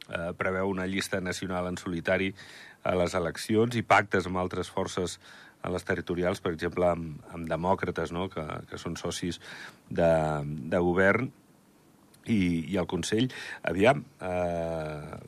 eh, 0.09 0.31
preveu 0.39 0.71
una 0.71 0.87
llista 0.87 1.21
nacional 1.21 1.69
en 1.69 1.77
solitari 1.77 2.33
a 2.87 2.95
les 2.97 3.15
eleccions 3.19 3.77
i 3.77 3.85
pactes 3.85 4.31
amb 4.31 4.41
altres 4.41 4.71
forces 4.73 5.19
a 5.61 5.73
les 5.75 5.85
territorials, 5.85 6.41
per 6.41 6.55
exemple, 6.55 6.87
amb, 6.87 7.19
amb 7.35 7.51
demòcrates, 7.51 8.15
no? 8.15 8.29
que, 8.33 8.47
que 8.71 8.79
són 8.81 8.97
socis 8.97 9.41
de, 9.91 10.13
de 10.71 10.81
govern, 10.81 11.33
i, 12.29 12.41
i 12.73 12.79
el 12.81 12.88
Consell. 12.91 13.29
Aviam, 13.69 14.05
eh, 14.23 15.19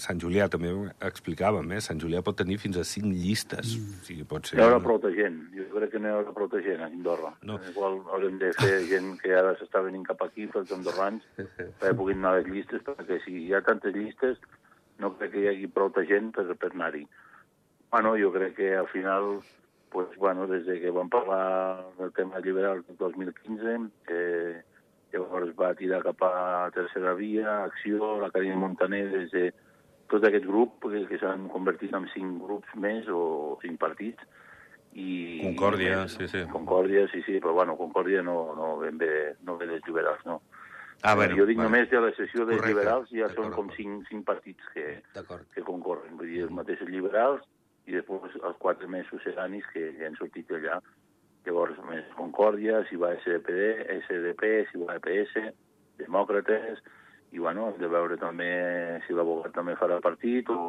Sant 0.00 0.20
Julià 0.22 0.46
també 0.48 0.70
ho 0.72 0.86
explicàvem, 1.04 1.74
eh? 1.76 1.80
Sant 1.84 1.98
Julià 2.00 2.22
pot 2.24 2.38
tenir 2.38 2.56
fins 2.62 2.78
a 2.80 2.84
cinc 2.88 3.10
llistes. 3.12 3.74
Mm. 3.76 3.98
O 3.98 4.06
sigui, 4.06 4.24
pot 4.30 4.48
ser... 4.48 4.56
Hi 4.56 4.64
haurà 4.64 4.78
prou 4.84 5.00
de 5.02 5.10
gent. 5.16 5.36
Jo 5.56 5.66
crec 5.74 5.92
que 5.94 6.00
n'hi 6.00 6.12
haurà 6.12 6.32
prou 6.36 6.48
de 6.52 6.62
gent 6.64 6.80
a 6.80 6.88
Andorra. 6.88 7.34
No. 7.50 7.58
Igual 7.72 7.98
haurem 8.14 8.38
de 8.40 8.52
fer 8.56 8.78
gent 8.88 9.12
que 9.20 9.34
ara 9.36 9.52
s'està 9.58 9.82
venint 9.84 10.06
cap 10.08 10.22
aquí, 10.24 10.46
pels 10.54 10.72
andorrans, 10.76 11.26
perquè 11.36 11.92
puguin 11.98 12.22
anar 12.22 12.32
a 12.32 12.40
les 12.40 12.48
llistes, 12.48 12.84
perquè 12.86 13.20
si 13.26 13.36
hi 13.42 13.52
ha 13.52 13.60
tantes 13.66 13.92
llistes, 13.96 14.40
no 15.00 15.12
crec 15.18 15.34
que 15.34 15.44
hi 15.44 15.50
hagi 15.52 15.68
prou 15.74 15.92
de 15.96 16.06
gent 16.08 16.32
per, 16.36 16.46
per 16.60 16.72
anar-hi. 16.72 17.04
Bueno, 17.92 18.14
jo 18.16 18.32
crec 18.32 18.56
que 18.56 18.72
al 18.78 18.88
final, 18.88 19.40
pues, 19.92 20.16
bueno, 20.16 20.46
des 20.46 20.64
de 20.64 20.80
que 20.80 20.94
vam 20.94 21.12
parlar 21.12 21.84
del 21.98 22.12
tema 22.16 22.40
liberal 22.40 22.84
del 22.88 22.96
2015, 22.96 23.78
que 24.06 24.20
Llavors 25.12 25.54
va 25.58 25.72
tirar 25.78 26.02
cap 26.04 26.22
a 26.26 26.70
Tercera 26.74 27.14
Via, 27.18 27.64
Acció, 27.64 28.18
la 28.20 28.30
Carina 28.30 28.56
Montaner, 28.56 29.06
des 29.10 29.32
de 29.34 29.48
tot 30.10 30.24
aquest 30.26 30.46
grup, 30.46 30.78
que, 30.86 31.04
que 31.10 31.18
s'han 31.22 31.48
convertit 31.50 31.94
en 31.94 32.06
cinc 32.14 32.38
grups 32.44 32.70
més 32.78 33.08
o 33.10 33.58
cinc 33.62 33.78
partits. 33.82 34.22
I, 34.90 35.40
Concòrdia, 35.44 36.04
i, 36.06 36.10
sí, 36.10 36.26
sí. 36.30 36.44
Concòrdia, 36.50 37.06
sí, 37.12 37.22
sí, 37.26 37.38
però 37.38 37.54
bueno, 37.54 37.76
Concòrdia 37.78 38.24
no, 38.26 38.54
no 38.58 38.72
ben 38.80 38.98
bé, 38.98 39.36
no 39.46 39.56
ve 39.58 39.70
dels 39.70 39.86
liberals, 39.86 40.24
no. 40.26 40.40
Ah, 41.02 41.14
bueno, 41.14 41.36
jo 41.38 41.46
dic 41.48 41.56
bueno. 41.56 41.70
només 41.70 41.88
de 41.88 42.00
la 42.02 42.10
sessió 42.12 42.44
dels 42.44 42.60
Correcte. 42.60 42.74
liberals 42.74 43.12
ja 43.14 43.30
són 43.32 43.54
com 43.54 43.70
cinc, 43.72 44.02
cinc 44.10 44.26
partits 44.28 44.66
que, 44.74 44.98
que 45.54 45.64
concorren. 45.64 46.18
Vull 46.18 46.28
dir, 46.28 46.42
els 46.44 46.52
mateixos 46.52 46.90
liberals 46.92 47.46
i 47.88 47.96
després 47.96 48.36
els 48.36 48.58
quatre 48.60 48.88
més 48.90 49.08
succedanis 49.08 49.64
que 49.72 49.86
ja 49.96 50.10
han 50.10 50.18
sortit 50.18 50.50
d'allà 50.50 50.76
Llavors, 51.50 51.78
més 51.90 52.06
Concòrdia, 52.14 52.84
si 52.86 52.94
va 52.94 53.10
SDP, 53.18 53.54
SDP, 54.04 54.50
si 54.70 54.78
va 54.78 54.94
EPS, 55.00 55.48
Demòcrates, 55.98 56.78
i 57.34 57.42
bueno, 57.42 57.64
hem 57.70 57.80
de 57.82 57.88
veure 57.90 58.18
també 58.20 58.50
si 59.06 59.14
l'abogat 59.18 59.50
també 59.56 59.74
farà 59.78 59.98
partit 60.02 60.46
o 60.54 60.60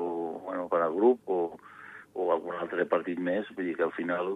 bueno, 0.47 0.65
farà 0.73 0.87
grup 0.93 1.29
o, 1.29 1.39
o 2.17 2.25
algun 2.33 2.57
altre 2.57 2.87
partit 2.89 3.21
més. 3.21 3.45
Vull 3.53 3.69
dir 3.69 3.75
que 3.77 3.85
al 3.85 3.93
final 3.93 4.33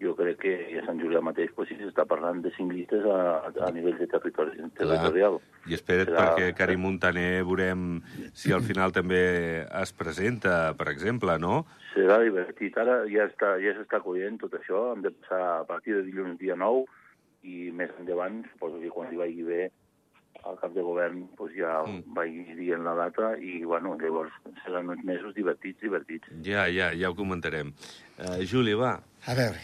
jo 0.00 0.14
crec 0.18 0.38
que 0.42 0.52
a 0.78 0.82
Sant 0.86 0.98
Julià 1.00 1.22
mateix 1.24 1.52
pues, 1.56 1.70
sí, 1.70 1.76
s'està 1.80 2.04
parlant 2.08 2.42
de 2.44 2.50
cinc 2.56 2.74
llistes 2.74 3.06
a, 3.08 3.48
a 3.66 3.70
nivell 3.72 3.96
de 4.00 4.08
territori, 4.10 4.58
territorial. 4.76 5.38
I 5.66 5.78
espera't 5.78 6.10
Serà... 6.10 6.26
perquè 6.26 6.50
Karim 6.58 6.84
Montaner 6.84 7.42
veurem 7.46 8.02
si 8.36 8.52
al 8.52 8.64
final 8.66 8.92
també 8.96 9.22
es 9.64 9.94
presenta, 9.96 10.74
per 10.78 10.90
exemple, 10.92 11.38
no? 11.42 11.64
Serà 11.94 12.20
divertit. 12.24 12.76
Ara 12.76 13.00
ja 13.08 13.24
està 13.30 13.56
ja 13.62 13.72
s'està 13.78 14.02
coient 14.04 14.36
tot 14.42 14.54
això. 14.58 14.90
Hem 14.92 15.06
de 15.06 15.14
passar 15.16 15.42
a 15.62 15.64
partir 15.68 15.96
de 15.96 16.04
dilluns 16.10 16.38
dia 16.42 16.58
9 16.60 16.84
i 17.46 17.70
més 17.72 17.90
endavant, 18.00 18.42
suposo 18.52 18.80
que 18.82 18.92
quan 18.92 19.12
hi 19.12 19.20
vagi 19.20 19.44
bé, 19.46 19.66
el 20.46 20.58
cap 20.60 20.74
de 20.74 20.82
govern 20.84 21.24
pues, 21.36 21.54
ja 21.56 21.80
Mm. 21.86 22.02
mm. 22.02 22.14
vaig 22.14 22.56
dient 22.58 22.84
la 22.84 22.94
data 22.94 23.36
i, 23.38 23.64
bueno, 23.64 23.96
llavors 23.98 24.32
seran 24.64 24.90
uns 24.90 25.04
mesos 25.04 25.34
divertits, 25.34 25.80
divertits. 25.80 26.28
Ja, 26.44 26.66
ja, 26.68 26.92
ja 26.92 27.10
ho 27.10 27.14
comentarem. 27.16 27.72
Uh, 28.18 28.42
Juli, 28.44 28.74
va. 28.74 28.96
A 29.26 29.34
veure, 29.34 29.58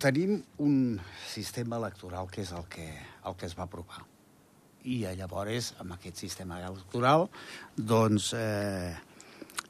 tenim 0.00 0.42
un 0.58 1.00
sistema 1.28 1.78
electoral 1.80 2.28
que 2.30 2.42
és 2.44 2.52
el 2.52 2.66
que, 2.70 2.86
el 3.24 3.36
que 3.38 3.46
es 3.46 3.56
va 3.58 3.66
aprovar. 3.68 4.04
I 4.84 5.04
llavors, 5.16 5.72
amb 5.80 5.94
aquest 5.96 6.20
sistema 6.20 6.60
electoral, 6.60 7.28
doncs, 7.76 8.32
eh, 8.36 8.92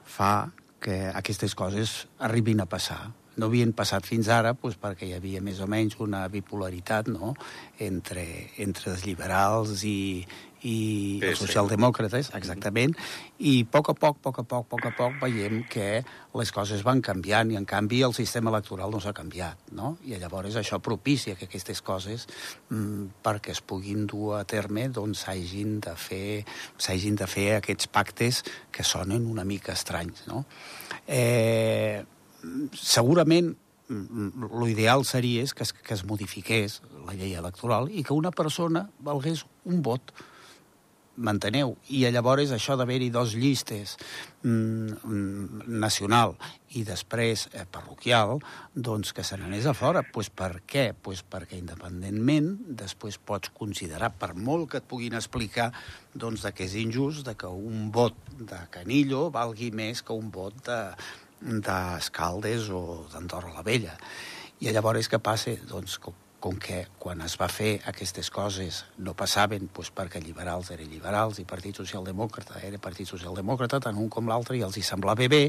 fa 0.04 0.50
que 0.82 0.96
aquestes 1.14 1.54
coses 1.54 2.04
arribin 2.18 2.60
a 2.60 2.66
passar. 2.66 3.12
No 3.36 3.50
havien 3.50 3.74
passat 3.76 4.06
fins 4.06 4.28
ara 4.30 4.54
doncs, 4.54 4.78
perquè 4.80 5.08
hi 5.08 5.14
havia 5.16 5.42
més 5.42 5.60
o 5.60 5.68
menys 5.70 5.98
una 6.00 6.26
bipolaritat 6.30 7.10
no? 7.12 7.34
entre, 7.82 8.24
entre 8.62 8.92
els 8.92 9.06
liberals 9.08 9.82
i, 9.88 10.24
i 10.64 10.76
PS. 11.20 11.28
els 11.28 11.42
socialdemòcrates, 11.44 12.30
exactament, 12.36 12.94
i 13.38 13.54
a 13.62 13.68
poc 13.70 13.90
a 13.92 13.94
poc, 13.98 14.18
a 14.18 14.24
poc 14.24 14.38
a 14.40 14.44
poc, 14.48 14.64
a 14.64 14.70
poc 14.70 14.86
a 14.88 14.92
poc 14.96 15.18
veiem 15.22 15.62
que 15.70 15.88
les 16.34 16.52
coses 16.54 16.82
van 16.86 17.02
canviant 17.04 17.52
i, 17.52 17.58
en 17.60 17.66
canvi, 17.68 18.00
el 18.06 18.14
sistema 18.16 18.50
electoral 18.52 18.94
no 18.94 19.00
s'ha 19.02 19.14
canviat, 19.16 19.68
no? 19.76 19.94
I 20.08 20.16
llavors 20.22 20.56
això 20.60 20.80
propicia 20.82 21.36
que 21.38 21.48
aquestes 21.48 21.82
coses, 21.84 22.26
mm, 22.70 23.20
perquè 23.24 23.52
es 23.52 23.60
puguin 23.60 24.08
dur 24.10 24.34
a 24.38 24.44
terme, 24.48 24.88
doncs 24.88 25.26
s'hagin 25.26 25.78
de 25.84 25.94
fer 25.96 26.44
de 27.20 27.26
fer 27.28 27.48
aquests 27.58 27.86
pactes 27.92 28.42
que 28.72 28.82
sonen 28.82 29.26
una 29.26 29.44
mica 29.44 29.72
estranys, 29.72 30.26
no? 30.26 30.44
Eh, 31.06 32.02
segurament 32.74 33.54
mm, 33.88 34.50
l'ideal 34.60 35.04
seria 35.08 35.44
és 35.44 35.54
que 35.54 35.66
es, 35.66 35.72
que 35.72 35.94
es 35.96 36.04
modifiqués 36.08 36.80
la 37.06 37.16
llei 37.16 37.34
electoral 37.38 37.90
i 37.90 38.04
que 38.04 38.16
una 38.16 38.32
persona 38.34 38.88
valgués 39.04 39.44
un 39.64 39.82
vot 39.84 40.14
m'enteneu? 41.14 41.76
I 41.94 42.04
llavors 42.10 42.52
això 42.54 42.76
d'haver-hi 42.78 43.10
dos 43.14 43.34
llistes 43.38 43.94
mm, 44.42 45.62
nacional 45.70 46.34
i 46.74 46.82
després 46.86 47.46
eh, 47.52 47.64
parroquial, 47.70 48.40
doncs 48.74 49.14
que 49.14 49.24
se 49.26 49.38
n'anés 49.38 49.68
a 49.70 49.74
fora. 49.78 50.02
Pues 50.02 50.30
per 50.30 50.64
què? 50.66 50.88
Pues 50.94 51.22
perquè 51.22 51.58
independentment 51.60 52.50
després 52.82 53.18
pots 53.18 53.52
considerar, 53.54 54.10
per 54.18 54.32
molt 54.34 54.72
que 54.72 54.82
et 54.82 54.88
puguin 54.90 55.14
explicar, 55.14 55.70
doncs 56.14 56.46
de 56.46 56.54
que 56.54 56.66
és 56.66 56.74
injust, 56.82 57.24
de 57.28 57.36
que 57.38 57.50
un 57.50 57.90
vot 57.94 58.18
de 58.40 58.64
Canillo 58.74 59.28
valgui 59.34 59.70
més 59.74 60.02
que 60.02 60.16
un 60.16 60.32
vot 60.34 60.58
de, 60.66 60.80
d'Escaldes 61.40 62.70
o 62.70 63.04
d'Andorra 63.12 63.54
la 63.54 63.64
Vella. 63.66 63.96
I 64.60 64.72
llavors 64.72 65.10
què 65.10 65.18
passa? 65.20 65.56
Doncs 65.68 65.98
com, 66.00 66.14
com 66.44 66.58
que 66.60 66.82
quan 67.00 67.22
es 67.24 67.38
va 67.40 67.46
fer 67.48 67.78
aquestes 67.88 68.28
coses 68.32 68.82
no 69.00 69.14
passaven 69.16 69.70
doncs, 69.72 69.88
perquè 69.96 70.20
liberals 70.20 70.68
eren 70.74 70.90
liberals 70.92 71.38
i 71.40 71.46
Partit 71.48 71.80
Socialdemòcrata 71.80 72.60
era 72.68 72.80
Partit 72.84 73.08
Socialdemòcrata, 73.08 73.80
tant 73.86 73.96
un 73.96 74.10
com 74.12 74.28
l'altre, 74.28 74.58
i 74.58 74.64
els 74.66 74.76
hi 74.76 74.84
semblava 74.84 75.24
bé, 75.32 75.46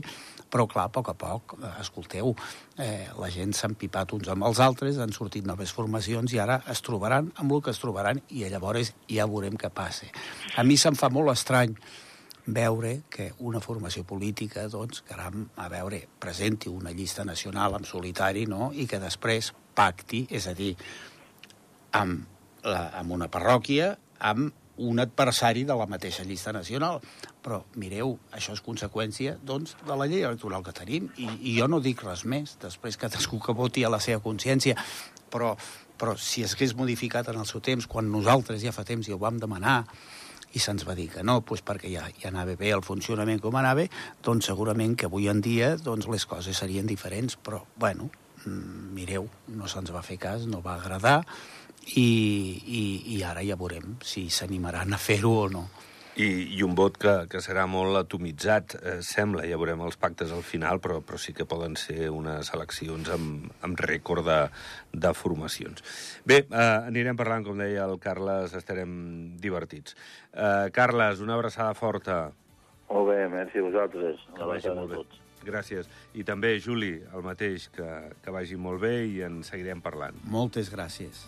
però 0.52 0.64
clar, 0.72 0.88
a 0.88 0.94
poc 0.96 1.12
a 1.12 1.18
poc, 1.20 1.58
eh, 1.60 1.74
escolteu, 1.84 2.32
eh, 2.80 3.10
la 3.20 3.30
gent 3.34 3.52
s'ha 3.52 3.68
empipat 3.74 4.16
uns 4.16 4.32
amb 4.32 4.48
els 4.48 4.64
altres, 4.64 5.02
han 5.04 5.12
sortit 5.12 5.44
noves 5.44 5.76
formacions 5.76 6.32
i 6.32 6.40
ara 6.40 6.62
es 6.72 6.80
trobaran 6.86 7.28
amb 7.36 7.52
el 7.52 7.62
que 7.62 7.76
es 7.76 7.84
trobaran 7.84 8.24
i 8.30 8.48
llavors 8.48 8.94
ja 9.12 9.28
veurem 9.28 9.60
què 9.60 9.70
passa. 9.70 10.08
A 10.56 10.64
mi 10.64 10.80
se'm 10.80 10.96
fa 10.96 11.12
molt 11.12 11.36
estrany 11.36 11.76
veure 12.46 13.02
que 13.10 13.32
una 13.40 13.62
formació 13.62 14.04
política, 14.06 14.68
doncs, 14.70 15.02
caram, 15.08 15.48
a 15.58 15.70
veure, 15.70 16.04
presenti 16.20 16.70
una 16.70 16.94
llista 16.94 17.26
nacional 17.26 17.78
en 17.80 17.86
solitari, 17.86 18.46
no?, 18.46 18.72
i 18.74 18.86
que 18.88 19.02
després 19.02 19.54
pacti, 19.76 20.26
és 20.30 20.46
a 20.48 20.54
dir, 20.58 20.76
amb, 21.98 22.28
la, 22.64 22.90
amb 23.02 23.16
una 23.18 23.30
parròquia, 23.32 23.96
amb 24.20 24.54
un 24.78 25.00
adversari 25.00 25.64
de 25.64 25.76
la 25.76 25.88
mateixa 25.88 26.26
llista 26.28 26.52
nacional. 26.54 27.00
Però, 27.44 27.62
mireu, 27.80 28.18
això 28.36 28.56
és 28.56 28.64
conseqüència, 28.66 29.38
doncs, 29.44 29.76
de 29.86 29.96
la 29.96 30.08
llei 30.10 30.26
electoral 30.28 30.66
que 30.66 30.76
tenim. 30.76 31.10
I, 31.18 31.30
i 31.52 31.56
jo 31.60 31.70
no 31.72 31.80
dic 31.84 32.04
res 32.04 32.26
més, 32.26 32.58
després 32.62 33.00
cadascú 33.00 33.40
que 33.40 33.56
voti 33.56 33.86
a 33.86 33.92
la 33.94 34.02
seva 34.04 34.22
consciència. 34.24 34.76
Però, 35.32 35.54
però 35.98 36.18
si 36.20 36.44
es 36.44 36.56
hagués 36.56 36.76
modificat 36.76 37.32
en 37.32 37.40
el 37.40 37.48
seu 37.50 37.64
temps, 37.64 37.88
quan 37.88 38.12
nosaltres 38.12 38.62
ja 38.64 38.76
fa 38.76 38.86
temps 38.88 39.08
i 39.08 39.16
ho 39.16 39.22
vam 39.22 39.40
demanar, 39.40 39.84
i 40.56 40.62
se'ns 40.64 40.86
va 40.88 40.96
dir 40.96 41.10
que 41.12 41.24
no, 41.24 41.42
doncs 41.44 41.64
perquè 41.68 41.92
ja, 41.92 42.06
ja 42.22 42.32
anava 42.32 42.56
bé 42.60 42.72
el 42.74 42.84
funcionament 42.86 43.42
com 43.44 43.58
anava, 43.60 43.86
doncs 44.24 44.48
segurament 44.52 44.96
que 44.96 45.10
avui 45.10 45.28
en 45.32 45.42
dia 45.44 45.76
doncs, 45.76 46.08
les 46.12 46.26
coses 46.26 46.58
serien 46.58 46.88
diferents, 46.88 47.36
però, 47.36 47.62
bueno, 47.78 48.10
mm, 48.46 48.94
mireu, 48.96 49.28
no 49.52 49.68
se'ns 49.72 49.92
va 49.96 50.06
fer 50.06 50.18
cas, 50.22 50.48
no 50.48 50.64
va 50.66 50.78
agradar, 50.80 51.20
i, 51.86 52.08
i, 52.66 52.84
i 53.18 53.24
ara 53.24 53.44
ja 53.46 53.58
veurem 53.60 54.00
si 54.04 54.30
s'animaran 54.34 54.96
a 54.96 55.02
fer-ho 55.02 55.34
o 55.44 55.50
no. 55.52 55.68
I, 56.16 56.28
I 56.56 56.62
un 56.64 56.76
vot 56.80 56.96
que, 56.96 57.14
que 57.28 57.42
serà 57.44 57.66
molt 57.68 57.98
atomitzat, 58.00 58.78
eh, 58.80 58.94
sembla, 59.04 59.44
ja 59.50 59.58
veurem 59.60 59.82
els 59.84 59.98
pactes 60.00 60.32
al 60.32 60.46
final, 60.48 60.80
però, 60.80 61.02
però 61.04 61.20
sí 61.20 61.34
que 61.36 61.44
poden 61.50 61.76
ser 61.76 62.08
unes 62.14 62.54
eleccions 62.56 63.10
amb, 63.12 63.50
amb 63.68 63.82
rècord 63.84 64.24
de, 64.24 64.38
de 64.96 65.12
formacions. 65.18 65.84
Bé, 66.24 66.46
eh, 66.48 66.64
anirem 66.88 67.20
parlant, 67.20 67.44
com 67.44 67.60
deia 67.60 67.84
el 67.84 68.00
Carles, 68.00 68.56
estarem 68.56 68.96
divertits. 69.44 69.98
Eh, 70.32 70.72
Carles, 70.76 71.20
una 71.20 71.36
abraçada 71.36 71.76
forta. 71.76 72.22
Molt 72.88 73.12
bé, 73.12 73.20
merci 73.28 73.60
a 73.60 73.68
vosaltres. 73.68 74.24
Que 74.32 74.40
Una 74.40 74.52
vagi 74.54 74.72
abraçada 74.72 74.88
a 74.88 74.92
bé. 74.94 75.04
tots. 75.04 75.22
Gràcies. 75.46 75.92
I 76.18 76.24
també, 76.26 76.56
Juli, 76.64 76.96
el 77.14 77.22
mateix, 77.28 77.68
que, 77.76 77.92
que 78.24 78.32
vagi 78.34 78.56
molt 78.58 78.80
bé 78.82 78.96
i 79.06 79.20
en 79.28 79.44
seguirem 79.46 79.84
parlant. 79.84 80.16
Moltes 80.32 80.72
gràcies. 80.74 81.28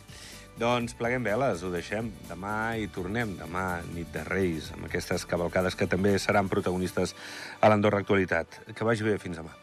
Doncs 0.57 0.95
pleguem 0.97 1.21
veles, 1.21 1.61
ho 1.61 1.69
deixem. 1.69 2.09
Demà 2.25 2.53
hi 2.81 2.87
tornem, 2.89 3.35
demà 3.37 3.65
nit 3.91 4.09
de 4.15 4.23
Reis, 4.25 4.71
amb 4.73 4.87
aquestes 4.89 5.27
cavalcades 5.29 5.77
que 5.77 5.85
també 5.91 6.15
seran 6.17 6.49
protagonistes 6.49 7.13
a 7.61 7.69
l'Andorra 7.69 8.01
Actualitat. 8.01 8.63
Que 8.73 8.87
vagi 8.87 9.05
bé, 9.05 9.19
fins 9.21 9.37
demà. 9.37 9.53